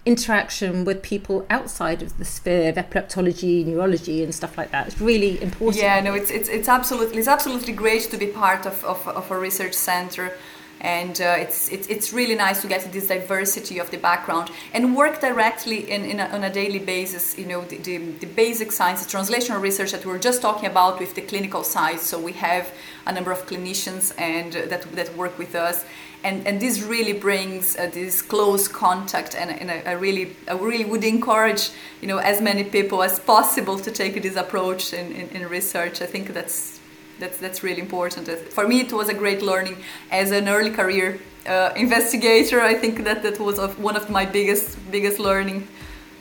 interaction 0.05 0.85
with 0.85 1.03
people 1.03 1.44
outside 1.51 2.03
of 2.03 2.16
the 2.18 2.25
sphere 2.25 2.71
of 2.71 2.77
epileptology, 2.77 3.64
neurology, 3.64 4.23
and 4.23 4.35
stuff 4.35 4.57
like 4.57 4.71
that. 4.71 4.87
It's 4.87 5.01
really 5.01 5.42
important. 5.42 5.83
Yeah, 5.83 6.01
no, 6.01 6.14
it's 6.14 6.31
it's, 6.31 6.49
it's 6.49 6.68
absolutely 6.68 7.18
it's 7.18 7.29
absolutely 7.29 7.73
great 7.73 8.03
to 8.11 8.16
be 8.16 8.27
part 8.27 8.66
of, 8.66 8.85
of, 8.85 9.07
of 9.09 9.31
a 9.31 9.38
research 9.38 9.75
center 9.75 10.33
and 10.81 11.21
uh, 11.21 11.37
it's, 11.38 11.69
it's, 11.71 11.87
it's 11.88 12.12
really 12.12 12.35
nice 12.35 12.62
to 12.62 12.69
get 12.69 12.91
this 12.93 13.09
diversity 13.09 13.79
of 13.79 13.91
the 13.91 13.99
background 13.99 14.51
and 14.73 14.97
work 14.97 15.21
directly 15.21 15.91
in, 15.91 16.05
in 16.05 16.21
a, 16.21 16.25
on 16.27 16.45
a 16.45 16.53
daily 16.53 16.79
basis 16.79 17.37
you 17.37 17.47
know 17.47 17.62
the, 17.62 17.77
the, 17.79 17.99
the, 17.99 18.27
basic 18.27 18.71
science 18.71 19.05
the 19.05 19.19
translational 19.19 19.61
research 19.61 19.93
that 19.93 20.05
we 20.05 20.12
were 20.12 20.19
just 20.19 20.41
talking 20.41 20.67
about 20.67 21.01
with 21.01 21.14
the 21.14 21.21
clinical 21.23 21.64
side. 21.64 22.01
So 22.01 22.19
we 22.19 22.33
have 22.33 22.73
a 23.07 23.12
number 23.12 23.33
of 23.33 23.47
clinicians 23.47 24.12
and 24.19 24.55
uh, 24.55 24.67
that, 24.67 24.83
that 24.93 25.17
work 25.17 25.38
with 25.38 25.55
us. 25.55 25.85
And, 26.25 26.47
and 26.47 26.61
this 26.61 26.83
really 26.83 27.12
brings 27.12 27.77
uh, 27.77 27.91
this 27.93 28.23
close 28.23 28.67
contact 28.67 29.37
and, 29.37 29.51
and 29.51 29.71
I, 29.71 29.83
I, 29.87 29.93
really 29.93 30.37
I 30.49 30.55
really 30.55 30.85
would 30.85 31.05
encourage 31.05 31.71
you 32.01 32.09
know 32.09 32.19
as 32.19 32.41
many 32.41 32.64
people 32.64 33.03
as 33.03 33.21
possible 33.21 33.79
to 33.79 33.91
take 33.91 34.21
this 34.23 34.37
approach 34.37 34.93
in, 34.93 35.12
in, 35.12 35.29
in 35.29 35.49
research. 35.49 36.03
I 36.03 36.07
think 36.07 36.35
that's 36.35 36.81
that's 37.18 37.38
that's 37.38 37.62
really 37.62 37.81
important. 37.81 38.28
For 38.28 38.66
me 38.66 38.81
it 38.81 38.92
was 38.92 39.09
a 39.09 39.14
great 39.14 39.42
learning. 39.42 39.76
As 40.11 40.31
an 40.31 40.48
early 40.48 40.70
career 40.70 41.18
uh, 41.46 41.72
investigator 41.76 42.61
I 42.61 42.74
think 42.74 43.04
that 43.04 43.22
that 43.22 43.38
was 43.40 43.59
one 43.78 43.96
of 43.96 44.11
my 44.11 44.24
biggest 44.26 44.76
biggest 44.90 45.18
learning 45.18 45.66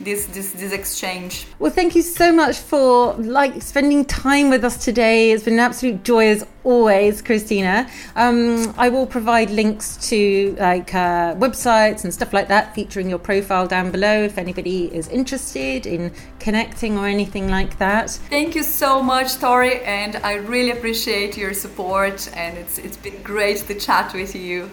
this 0.00 0.26
this 0.26 0.52
this 0.52 0.72
exchange. 0.72 1.46
Well, 1.58 1.72
thank 1.72 1.94
you 1.94 2.02
so 2.02 2.32
much 2.32 2.58
for 2.58 3.14
like 3.14 3.60
spending 3.62 4.04
time 4.04 4.50
with 4.50 4.64
us 4.64 4.84
today. 4.84 5.32
It's 5.32 5.44
been 5.44 5.54
an 5.54 5.60
absolute 5.60 6.04
joy 6.04 6.28
as 6.28 6.46
always, 6.64 7.22
Christina. 7.22 7.88
Um, 8.14 8.74
I 8.76 8.88
will 8.88 9.06
provide 9.06 9.50
links 9.50 9.96
to 10.08 10.56
like 10.58 10.94
uh, 10.94 11.34
websites 11.36 12.04
and 12.04 12.12
stuff 12.12 12.32
like 12.32 12.48
that 12.48 12.74
featuring 12.74 13.08
your 13.08 13.18
profile 13.18 13.66
down 13.66 13.90
below 13.90 14.22
if 14.22 14.38
anybody 14.38 14.94
is 14.94 15.08
interested 15.08 15.86
in 15.86 16.12
connecting 16.38 16.96
or 16.98 17.06
anything 17.06 17.48
like 17.48 17.78
that. 17.78 18.10
Thank 18.10 18.54
you 18.54 18.62
so 18.62 19.02
much, 19.02 19.36
Torie, 19.36 19.82
and 19.82 20.16
I 20.16 20.34
really 20.34 20.70
appreciate 20.70 21.36
your 21.36 21.54
support. 21.54 22.30
And 22.34 22.56
it's 22.56 22.78
it's 22.78 22.96
been 22.96 23.20
great 23.22 23.58
to 23.66 23.74
chat 23.74 24.14
with 24.14 24.34
you. 24.34 24.70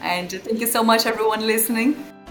And 0.00 0.30
thank 0.30 0.60
you 0.60 0.66
so 0.66 0.82
much, 0.82 1.06
everyone 1.06 1.46
listening. 1.46 2.13